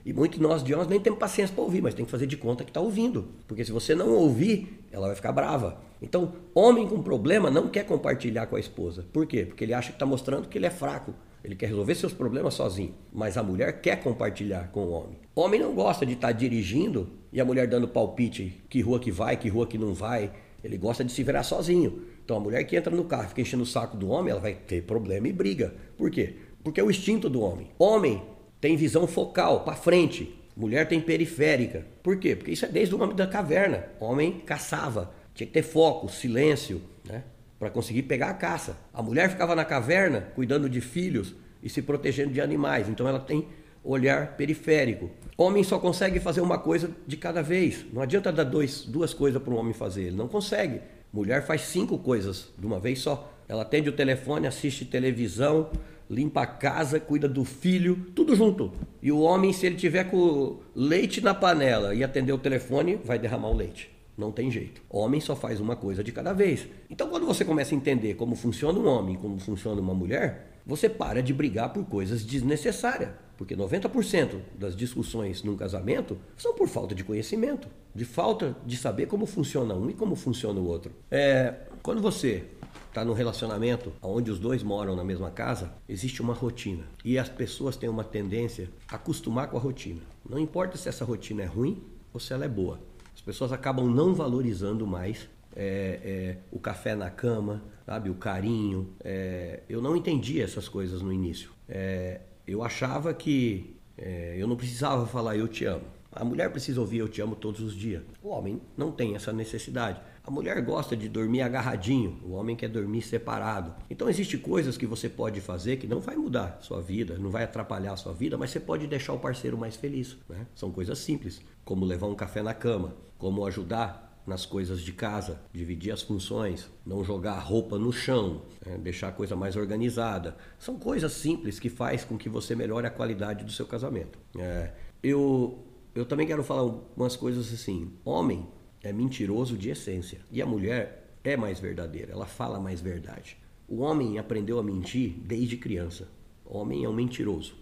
E 0.04 0.12
muitos 0.12 0.38
de 0.38 0.42
nós 0.42 0.62
de 0.62 0.72
homens 0.72 0.88
nem 0.88 0.98
temos 0.98 1.18
paciência 1.18 1.54
para 1.54 1.62
ouvir, 1.62 1.82
mas 1.82 1.94
tem 1.94 2.04
que 2.04 2.10
fazer 2.10 2.26
de 2.26 2.36
conta 2.36 2.64
que 2.64 2.70
está 2.70 2.80
ouvindo. 2.80 3.28
Porque 3.46 3.64
se 3.64 3.72
você 3.72 3.94
não 3.94 4.14
ouvir, 4.14 4.82
ela 4.90 5.06
vai 5.06 5.16
ficar 5.16 5.32
brava. 5.32 5.80
Então, 6.00 6.32
homem 6.54 6.88
com 6.88 7.02
problema 7.02 7.50
não 7.50 7.68
quer 7.68 7.84
compartilhar 7.84 8.46
com 8.46 8.56
a 8.56 8.60
esposa. 8.60 9.04
Por 9.12 9.26
quê? 9.26 9.44
Porque 9.44 9.64
ele 9.64 9.74
acha 9.74 9.88
que 9.88 9.96
está 9.96 10.06
mostrando 10.06 10.48
que 10.48 10.56
ele 10.56 10.66
é 10.66 10.70
fraco. 10.70 11.14
Ele 11.44 11.54
quer 11.54 11.66
resolver 11.66 11.94
seus 11.94 12.12
problemas 12.12 12.54
sozinho. 12.54 12.94
Mas 13.12 13.36
a 13.36 13.42
mulher 13.42 13.80
quer 13.80 14.02
compartilhar 14.02 14.70
com 14.72 14.84
o 14.84 14.90
homem. 14.90 15.18
Homem 15.34 15.60
não 15.60 15.74
gosta 15.74 16.04
de 16.04 16.14
estar 16.14 16.28
tá 16.28 16.32
dirigindo 16.32 17.08
e 17.32 17.40
a 17.40 17.44
mulher 17.44 17.66
dando 17.66 17.88
palpite 17.88 18.62
que 18.68 18.80
rua 18.80 18.98
que 18.98 19.10
vai, 19.10 19.36
que 19.36 19.48
rua 19.48 19.66
que 19.66 19.78
não 19.78 19.94
vai. 19.94 20.30
Ele 20.62 20.76
gosta 20.76 21.04
de 21.04 21.12
se 21.12 21.22
virar 21.22 21.42
sozinho. 21.42 22.02
Então 22.24 22.36
a 22.36 22.40
mulher 22.40 22.64
que 22.64 22.76
entra 22.76 22.94
no 22.94 23.04
carro 23.04 23.28
fica 23.28 23.40
enchendo 23.40 23.62
o 23.62 23.66
saco 23.66 23.96
do 23.96 24.08
homem, 24.08 24.30
ela 24.30 24.40
vai 24.40 24.54
ter 24.54 24.82
problema 24.82 25.28
e 25.28 25.32
briga. 25.32 25.74
Por 25.96 26.10
quê? 26.10 26.36
Porque 26.62 26.80
é 26.80 26.84
o 26.84 26.90
instinto 26.90 27.28
do 27.28 27.40
homem. 27.40 27.70
Homem 27.78 28.22
tem 28.61 28.77
visão 28.77 29.07
focal, 29.07 29.61
para 29.64 29.75
frente. 29.75 30.35
Mulher 30.57 30.87
tem 30.87 31.01
periférica. 31.01 31.87
Por 32.03 32.18
quê? 32.18 32.37
Porque 32.37 32.53
isso 32.53 32.64
é 32.64 32.68
desde 32.68 32.94
o 32.94 33.03
homem 33.03 33.16
da 33.16 33.27
caverna. 33.27 33.87
Homem 33.99 34.40
caçava. 34.40 35.12
Tinha 35.35 35.46
que 35.46 35.53
ter 35.53 35.62
foco, 35.62 36.09
silêncio, 36.09 36.83
né? 37.05 37.23
Para 37.59 37.70
conseguir 37.70 38.03
pegar 38.03 38.31
a 38.31 38.35
caça. 38.35 38.77
A 38.92 39.03
mulher 39.03 39.31
ficava 39.31 39.55
na 39.55 39.64
caverna 39.64 40.29
cuidando 40.35 40.68
de 40.68 40.81
filhos 40.81 41.35
e 41.62 41.68
se 41.68 41.81
protegendo 41.81 42.33
de 42.33 42.40
animais. 42.40 42.88
Então 42.88 43.09
ela 43.09 43.20
tem 43.20 43.46
olhar 43.83 44.37
periférico. 44.37 45.11
Homem 45.37 45.64
só 45.64 45.79
consegue 45.79 46.20
fazer 46.20 46.40
uma 46.42 46.59
coisa 46.59 46.90
de 47.07 47.16
cada 47.16 47.42
vez. 47.42 47.87
Não 47.92 48.03
adianta 48.03 48.31
dar 48.31 48.44
dois, 48.44 48.85
duas 48.85 49.14
coisas 49.14 49.42
para 49.42 49.55
um 49.55 49.57
homem 49.57 49.73
fazer. 49.73 50.05
Ele 50.05 50.16
não 50.16 50.29
consegue. 50.29 50.81
Mulher 51.12 51.44
faz 51.46 51.62
cinco 51.62 51.99
coisas 51.99 52.51
de 52.59 52.66
uma 52.66 52.79
vez 52.79 53.01
só. 53.01 53.33
Ela 53.49 53.62
atende 53.62 53.88
o 53.88 53.92
telefone, 53.92 54.46
assiste 54.46 54.85
televisão, 54.85 55.70
limpa 56.11 56.42
a 56.42 56.46
casa, 56.46 56.99
cuida 56.99 57.29
do 57.29 57.44
filho, 57.44 58.07
tudo 58.14 58.35
junto. 58.35 58.73
E 59.01 59.12
o 59.12 59.20
homem, 59.20 59.53
se 59.53 59.64
ele 59.64 59.77
tiver 59.77 60.05
com 60.05 60.59
leite 60.75 61.20
na 61.20 61.33
panela 61.33 61.94
e 61.94 62.03
atender 62.03 62.33
o 62.33 62.38
telefone, 62.38 62.96
vai 62.96 63.18
derramar 63.18 63.49
o 63.49 63.57
leite. 63.57 63.88
Não 64.18 64.33
tem 64.33 64.51
jeito. 64.51 64.83
Homem 64.90 65.20
só 65.20 65.37
faz 65.37 65.61
uma 65.61 65.77
coisa 65.77 66.03
de 66.03 66.11
cada 66.11 66.33
vez. 66.33 66.66
Então, 66.90 67.09
quando 67.09 67.25
você 67.25 67.44
começa 67.44 67.75
a 67.75 67.79
entender 67.79 68.14
como 68.14 68.35
funciona 68.35 68.79
um 68.79 68.87
homem, 68.87 69.16
como 69.16 69.38
funciona 69.38 69.81
uma 69.81 69.94
mulher, 69.94 70.59
você 70.66 70.88
para 70.88 71.23
de 71.23 71.33
brigar 71.33 71.73
por 71.73 71.85
coisas 71.85 72.25
desnecessárias. 72.25 73.11
Porque 73.38 73.57
90% 73.57 74.38
das 74.59 74.77
discussões 74.77 75.42
num 75.42 75.57
casamento 75.57 76.18
são 76.37 76.55
por 76.55 76.68
falta 76.68 76.94
de 76.94 77.03
conhecimento, 77.03 77.68
de 77.94 78.05
falta 78.05 78.55
de 78.66 78.77
saber 78.77 79.07
como 79.07 79.25
funciona 79.25 79.75
um 79.75 79.88
e 79.88 79.94
como 79.94 80.14
funciona 80.14 80.61
o 80.61 80.66
outro. 80.66 80.92
É, 81.11 81.55
quando 81.83 82.03
você 82.03 82.44
está 82.90 83.05
num 83.05 83.12
relacionamento 83.12 83.92
onde 84.03 84.31
os 84.31 84.38
dois 84.38 84.62
moram 84.62 84.96
na 84.96 85.05
mesma 85.05 85.31
casa, 85.31 85.72
existe 85.88 86.20
uma 86.20 86.35
rotina. 86.35 86.85
E 87.05 87.18
as 87.18 87.29
pessoas 87.29 87.76
têm 87.76 87.88
uma 87.88 88.05
tendência 88.05 88.68
a 88.88 88.96
acostumar 88.96 89.48
com 89.48 89.57
a 89.57 89.61
rotina. 89.61 90.00
Não 90.29 90.38
importa 90.38 90.76
se 90.76 90.88
essa 90.88 91.05
rotina 91.05 91.42
é 91.42 91.46
ruim 91.46 91.83
ou 92.12 92.20
se 92.20 92.33
ela 92.33 92.44
é 92.44 92.48
boa. 92.48 92.81
As 93.14 93.20
pessoas 93.20 93.53
acabam 93.53 93.88
não 93.88 94.12
valorizando 94.12 94.87
mais 94.87 95.29
é, 95.55 96.00
é, 96.03 96.37
o 96.50 96.59
café 96.59 96.94
na 96.94 97.11
cama, 97.11 97.62
sabe, 97.87 98.11
o 98.11 98.14
carinho. 98.14 98.92
É, 99.05 99.61
eu 99.68 99.81
não 99.81 99.96
entendia 99.96 100.42
essas 100.42 100.68
coisas 100.68 101.00
no 101.00 101.12
início. 101.12 101.50
É, 101.68 102.20
eu 102.46 102.62
achava 102.62 103.14
que 103.14 103.76
é, 103.96 104.35
eu 104.37 104.48
não 104.48 104.57
precisava 104.57 105.07
falar 105.07 105.37
eu 105.37 105.46
te 105.46 105.64
amo. 105.64 105.85
A 106.11 106.24
mulher 106.24 106.50
precisa 106.50 106.81
ouvir 106.81 106.98
eu 106.98 107.09
te 107.09 107.22
amo 107.22 107.37
todos 107.37 107.61
os 107.61 107.72
dias. 107.72 108.03
O 108.20 108.31
homem 108.31 108.61
não 108.76 108.90
tem 108.90 109.14
essa 109.14 109.33
necessidade. 109.33 110.00
A 110.22 110.30
mulher 110.30 110.61
gosta 110.62 110.96
de 110.96 111.09
dormir 111.09 111.40
agarradinho, 111.40 112.20
o 112.22 112.33
homem 112.33 112.54
quer 112.54 112.68
dormir 112.68 113.02
separado. 113.02 113.74
Então 113.88 114.09
existem 114.09 114.38
coisas 114.38 114.76
que 114.76 114.87
você 114.87 115.09
pode 115.09 115.40
fazer 115.40 115.78
que 115.78 115.87
não 115.87 115.98
vai 115.98 116.14
mudar 116.16 116.59
sua 116.61 116.80
vida, 116.80 117.18
não 117.18 117.30
vai 117.30 117.44
atrapalhar 117.44 117.94
a 117.94 117.96
sua 117.96 118.12
vida, 118.12 118.37
mas 118.37 118.50
você 118.50 118.61
pode 118.61 118.87
deixar 118.87 119.14
o 119.14 119.18
parceiro 119.18 119.56
mais 119.56 119.76
feliz. 119.76 120.16
Né? 120.28 120.46
São 120.54 120.70
coisas 120.70 120.98
simples, 120.98 121.40
como 121.64 121.85
levar 121.85 122.06
um 122.06 122.14
café 122.14 122.42
na 122.42 122.52
cama, 122.52 122.94
como 123.18 123.46
ajudar 123.46 124.11
nas 124.26 124.44
coisas 124.44 124.83
de 124.83 124.92
casa, 124.92 125.40
dividir 125.52 125.90
as 125.90 126.02
funções, 126.02 126.68
não 126.85 127.02
jogar 127.02 127.33
a 127.33 127.40
roupa 127.40 127.78
no 127.78 127.90
chão, 127.90 128.42
né? 128.64 128.78
deixar 128.78 129.09
a 129.09 129.12
coisa 129.12 129.35
mais 129.35 129.56
organizada. 129.56 130.37
São 130.59 130.78
coisas 130.78 131.12
simples 131.12 131.59
que 131.59 131.70
faz 131.70 132.04
com 132.04 132.18
que 132.18 132.28
você 132.28 132.54
melhore 132.54 132.87
a 132.87 132.90
qualidade 132.90 133.44
do 133.44 133.50
seu 133.50 133.66
casamento. 133.66 134.18
É, 134.38 134.70
eu, 135.02 135.59
eu 135.94 136.04
também 136.04 136.26
quero 136.26 136.44
falar 136.44 136.70
umas 136.94 137.16
coisas 137.16 137.52
assim. 137.52 137.90
Homem 138.04 138.46
é 138.82 138.92
mentiroso 138.92 139.56
de 139.56 139.70
essência 139.70 140.20
e 140.30 140.40
a 140.40 140.46
mulher 140.46 141.16
é 141.22 141.36
mais 141.36 141.60
verdadeira, 141.60 142.12
ela 142.12 142.26
fala 142.26 142.58
mais 142.58 142.80
verdade. 142.80 143.36
O 143.68 143.80
homem 143.80 144.18
aprendeu 144.18 144.58
a 144.58 144.62
mentir 144.62 145.14
desde 145.24 145.56
criança. 145.56 146.08
O 146.44 146.58
homem 146.58 146.84
é 146.84 146.88
um 146.88 146.92
mentiroso. 146.92 147.54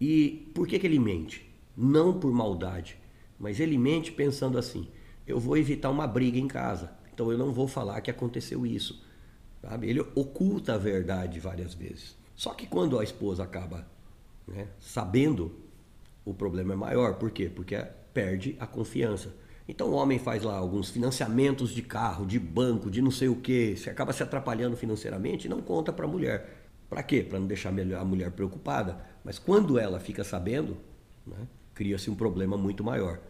E 0.00 0.50
por 0.54 0.66
que, 0.66 0.78
que 0.78 0.86
ele 0.86 0.98
mente? 0.98 1.46
Não 1.76 2.18
por 2.18 2.32
maldade, 2.32 2.96
mas 3.38 3.60
ele 3.60 3.76
mente 3.76 4.10
pensando 4.10 4.56
assim: 4.56 4.88
eu 5.26 5.38
vou 5.38 5.56
evitar 5.56 5.90
uma 5.90 6.06
briga 6.06 6.38
em 6.38 6.48
casa. 6.48 6.90
Então 7.12 7.30
eu 7.30 7.36
não 7.36 7.52
vou 7.52 7.68
falar 7.68 8.00
que 8.00 8.10
aconteceu 8.10 8.64
isso. 8.64 9.04
Sabe? 9.60 9.88
Ele 9.88 10.00
oculta 10.14 10.74
a 10.74 10.78
verdade 10.78 11.38
várias 11.38 11.74
vezes. 11.74 12.16
Só 12.34 12.54
que 12.54 12.66
quando 12.66 12.98
a 12.98 13.04
esposa 13.04 13.44
acaba 13.44 13.86
né, 14.48 14.68
sabendo, 14.78 15.54
o 16.24 16.32
problema 16.32 16.72
é 16.72 16.76
maior. 16.76 17.14
Por 17.16 17.30
quê? 17.30 17.50
Porque 17.54 17.76
perde 18.14 18.56
a 18.58 18.66
confiança. 18.66 19.34
Então 19.68 19.88
o 19.88 19.92
homem 19.92 20.18
faz 20.18 20.42
lá 20.42 20.56
alguns 20.56 20.90
financiamentos 20.90 21.70
de 21.70 21.82
carro, 21.82 22.26
de 22.26 22.38
banco, 22.38 22.90
de 22.90 23.00
não 23.00 23.10
sei 23.10 23.28
o 23.28 23.36
que, 23.36 23.76
você 23.76 23.90
acaba 23.90 24.12
se 24.12 24.22
atrapalhando 24.22 24.76
financeiramente 24.76 25.46
e 25.46 25.50
não 25.50 25.60
conta 25.60 25.92
para 25.92 26.04
a 26.04 26.08
mulher. 26.08 26.60
Para 26.88 27.02
quê? 27.04 27.22
Para 27.22 27.38
não 27.38 27.46
deixar 27.46 27.68
a 27.70 28.04
mulher 28.04 28.32
preocupada. 28.32 29.00
Mas 29.24 29.38
quando 29.38 29.78
ela 29.78 30.00
fica 30.00 30.24
sabendo, 30.24 30.76
né, 31.24 31.46
cria-se 31.72 32.10
um 32.10 32.16
problema 32.16 32.56
muito 32.56 32.82
maior. 32.82 33.20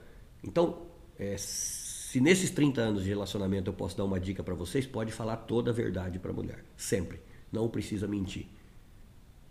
Então, 0.42 0.86
é, 1.18 1.36
se 1.36 2.20
nesses 2.20 2.50
30 2.50 2.80
anos 2.80 3.04
de 3.04 3.08
relacionamento 3.10 3.68
eu 3.68 3.74
posso 3.74 3.96
dar 3.96 4.04
uma 4.04 4.18
dica 4.18 4.42
para 4.42 4.54
vocês, 4.54 4.86
pode 4.86 5.12
falar 5.12 5.36
toda 5.36 5.70
a 5.70 5.74
verdade 5.74 6.18
para 6.18 6.30
a 6.30 6.34
mulher, 6.34 6.64
sempre. 6.76 7.20
Não 7.52 7.68
precisa 7.68 8.08
mentir. 8.08 8.46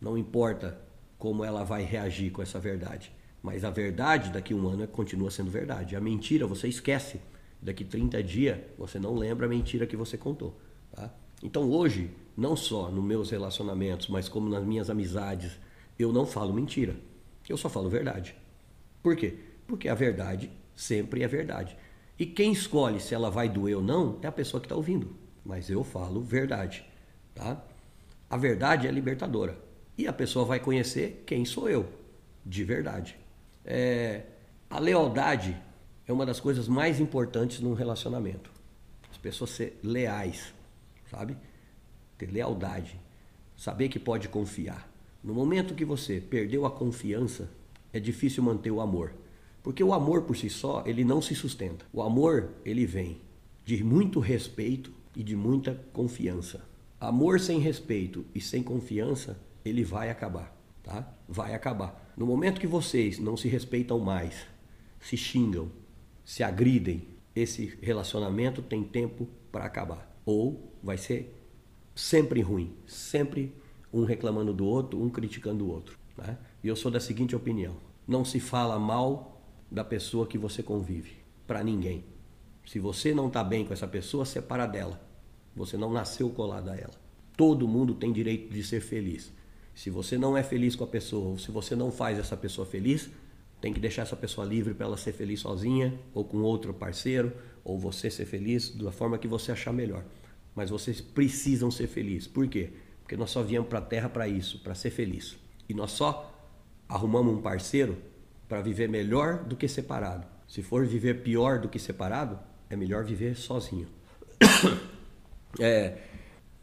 Não 0.02 0.18
importa 0.18 0.82
como 1.18 1.46
ela 1.46 1.64
vai 1.64 1.84
reagir 1.84 2.32
com 2.32 2.42
essa 2.42 2.60
verdade, 2.60 3.12
mas 3.42 3.64
a 3.64 3.70
verdade 3.70 4.32
daqui 4.32 4.54
a 4.54 4.56
um 4.56 4.68
ano 4.68 4.88
continua 4.88 5.32
sendo 5.32 5.50
verdade. 5.50 5.96
A 5.96 6.02
mentira 6.02 6.46
você 6.46 6.68
esquece. 6.68 7.22
Daqui 7.62 7.84
30 7.84 8.24
dias 8.24 8.58
você 8.78 9.00
não 9.00 9.16
lembra 9.16 9.46
a 9.46 9.50
mentira 9.50 9.86
que 9.86 9.96
você 9.96 10.18
contou. 10.18 10.60
Tá? 10.92 11.14
Então 11.44 11.70
hoje, 11.70 12.12
não 12.36 12.56
só 12.56 12.90
nos 12.90 13.04
meus 13.04 13.30
relacionamentos, 13.30 14.08
mas 14.08 14.30
como 14.30 14.50
nas 14.50 14.64
minhas 14.64 14.90
amizades, 14.90 15.60
eu 15.98 16.12
não 16.12 16.26
falo 16.26 16.54
mentira. 16.54 16.96
Eu 17.48 17.58
só 17.58 17.70
falo 17.70 17.90
verdade. 17.90 18.36
Por 19.02 19.16
quê? 19.16 19.40
Porque 19.68 19.90
a 19.90 19.96
verdade 19.96 20.52
sempre 20.76 21.24
é 21.24 21.28
verdade. 21.28 21.78
E 22.18 22.26
quem 22.26 22.52
escolhe 22.52 23.00
se 23.00 23.14
ela 23.14 23.30
vai 23.30 23.48
doer 23.48 23.78
ou 23.78 23.84
não 23.84 24.20
é 24.22 24.28
a 24.28 24.32
pessoa 24.32 24.60
que 24.60 24.66
está 24.66 24.76
ouvindo. 24.76 25.16
Mas 25.44 25.70
eu 25.70 25.84
falo 25.84 26.22
verdade. 26.22 26.86
Tá? 27.34 27.64
A 28.30 28.38
verdade 28.38 28.88
é 28.88 28.92
libertadora. 28.92 29.58
E 29.98 30.08
a 30.08 30.14
pessoa 30.14 30.46
vai 30.46 30.60
conhecer 30.60 31.24
quem 31.26 31.44
sou 31.46 31.70
eu, 31.70 31.88
de 32.46 32.64
verdade. 32.64 33.18
É, 33.66 34.24
a 34.70 34.80
lealdade 34.80 35.60
é 36.08 36.14
uma 36.14 36.26
das 36.26 36.40
coisas 36.40 36.68
mais 36.68 37.00
importantes 37.00 37.60
num 37.60 37.74
relacionamento. 37.74 38.52
As 39.12 39.18
pessoas 39.18 39.52
ser 39.52 39.80
leais, 39.84 40.54
sabe? 41.10 41.38
Ter 42.18 42.32
lealdade. 42.32 43.00
Saber 43.56 43.90
que 43.90 44.00
pode 44.00 44.28
confiar. 44.28 44.90
No 45.24 45.34
momento 45.34 45.76
que 45.76 45.84
você 45.84 46.22
perdeu 46.22 46.66
a 46.66 46.72
confiança, 46.72 47.50
é 47.92 48.00
difícil 48.00 48.42
manter 48.42 48.72
o 48.72 48.80
amor. 48.80 49.14
Porque 49.62 49.84
o 49.84 49.94
amor 49.94 50.22
por 50.24 50.38
si 50.38 50.50
só, 50.50 50.84
ele 50.86 51.04
não 51.04 51.22
se 51.22 51.36
sustenta. 51.36 51.86
O 51.92 52.02
amor, 52.02 52.50
ele 52.64 52.86
vem 52.86 53.20
de 53.66 53.84
muito 53.84 54.20
respeito 54.20 54.92
e 55.16 55.24
de 55.24 55.36
muita 55.36 55.76
confiança. 55.94 56.66
Amor 57.00 57.40
sem 57.40 57.60
respeito 57.60 58.26
e 58.34 58.42
sem 58.42 58.64
confiança, 58.64 59.40
ele 59.64 59.84
vai 59.84 60.10
acabar, 60.10 60.56
tá? 60.82 61.14
Vai 61.28 61.54
acabar. 61.54 62.09
No 62.20 62.26
momento 62.26 62.60
que 62.60 62.68
vocês 62.68 63.18
não 63.18 63.38
se 63.38 63.48
respeitam 63.48 63.98
mais, 63.98 64.46
se 65.00 65.16
xingam, 65.16 65.72
se 66.26 66.44
agridem, 66.44 67.08
esse 67.34 67.80
relacionamento 67.82 68.62
tem 68.62 68.84
tempo 68.84 69.26
para 69.50 69.64
acabar. 69.64 70.14
Ou 70.26 70.76
vai 70.84 70.98
ser 70.98 71.34
sempre 71.96 72.42
ruim, 72.42 72.76
sempre 72.86 73.56
um 73.94 74.04
reclamando 74.04 74.54
do 74.54 74.66
outro, 74.66 75.02
um 75.02 75.10
criticando 75.10 75.66
o 75.66 75.70
outro. 75.70 75.98
Né? 76.18 76.38
E 76.62 76.68
eu 76.68 76.76
sou 76.76 76.92
da 76.92 77.00
seguinte 77.00 77.38
opinião: 77.38 77.78
não 78.06 78.26
se 78.26 78.42
fala 78.42 78.78
mal 78.78 79.42
da 79.72 79.86
pessoa 79.86 80.28
que 80.28 80.38
você 80.38 80.62
convive, 80.62 81.14
para 81.48 81.64
ninguém. 81.64 82.04
Se 82.66 82.80
você 82.80 83.14
não 83.14 83.28
está 83.28 83.46
bem 83.46 83.64
com 83.64 83.72
essa 83.72 83.88
pessoa, 83.88 84.26
separa 84.26 84.68
dela. 84.68 85.02
Você 85.56 85.78
não 85.78 85.94
nasceu 85.94 86.30
colado 86.32 86.68
a 86.68 86.76
ela. 86.76 87.00
Todo 87.38 87.66
mundo 87.66 87.96
tem 87.96 88.12
direito 88.12 88.54
de 88.54 88.62
ser 88.62 88.82
feliz. 88.82 89.32
Se 89.80 89.90
você 89.90 90.18
não 90.18 90.36
é 90.36 90.44
feliz 90.44 90.76
com 90.76 90.84
a 90.84 90.88
pessoa, 90.88 91.30
ou 91.30 91.38
se 91.38 91.52
você 91.52 91.74
não 91.74 91.90
faz 91.90 92.20
essa 92.20 92.36
pessoa 92.36 92.68
feliz, 92.68 93.10
tem 93.62 93.72
que 93.72 93.80
deixar 93.80 94.02
essa 94.02 94.16
pessoa 94.18 94.46
livre 94.46 94.74
para 94.74 94.86
ela 94.86 94.98
ser 94.98 95.14
feliz 95.14 95.40
sozinha, 95.40 95.98
ou 96.14 96.26
com 96.26 96.40
outro 96.40 96.74
parceiro, 96.74 97.32
ou 97.64 97.80
você 97.80 98.12
ser 98.12 98.26
feliz 98.26 98.72
da 98.72 98.92
forma 98.92 99.18
que 99.18 99.26
você 99.26 99.54
achar 99.54 99.72
melhor. 99.72 100.04
Mas 100.54 100.70
vocês 100.70 101.00
precisam 101.00 101.72
ser 101.72 101.88
felizes. 101.88 102.28
Por 102.28 102.46
quê? 102.50 102.74
Porque 103.02 103.16
nós 103.16 103.32
só 103.32 103.42
viemos 103.42 103.70
para 103.70 103.80
a 103.80 103.82
Terra 103.82 104.10
para 104.10 104.28
isso, 104.28 104.60
para 104.60 104.76
ser 104.76 104.90
feliz. 104.90 105.38
E 105.70 105.74
nós 105.74 105.92
só 105.92 106.30
arrumamos 106.90 107.38
um 107.38 107.42
parceiro 107.42 107.98
para 108.50 108.60
viver 108.62 108.90
melhor 108.90 109.46
do 109.46 109.56
que 109.56 109.70
separado. 109.70 110.28
Se 110.46 110.62
for 110.62 110.86
viver 110.86 111.24
pior 111.24 111.58
do 111.58 111.70
que 111.70 111.80
separado, 111.80 112.38
é 112.70 112.76
melhor 112.76 113.06
viver 113.06 113.34
sozinho. 113.38 113.88
É, 115.60 115.98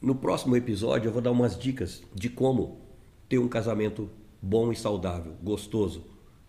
no 0.00 0.14
próximo 0.14 0.54
episódio 0.54 1.08
eu 1.08 1.12
vou 1.12 1.20
dar 1.20 1.32
umas 1.32 1.58
dicas 1.58 2.04
de 2.14 2.30
como 2.30 2.85
ter 3.28 3.38
um 3.38 3.48
casamento 3.48 4.10
bom 4.40 4.72
e 4.72 4.76
saudável, 4.76 5.34
gostoso 5.42 6.04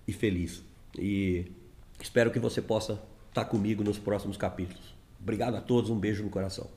e 0.08 0.14
feliz. 0.14 0.64
E 0.98 1.52
espero 2.02 2.32
que 2.32 2.40
você 2.40 2.62
possa 2.62 3.02
estar 3.30 3.46
comigo 3.46 3.84
nos 3.84 4.00
próximos 4.00 4.38
capítulos. 4.38 4.96
Obrigado 5.20 5.56
a 5.56 5.62
todos, 5.62 5.90
um 5.90 6.00
beijo 6.00 6.24
no 6.24 6.30
coração. 6.30 6.66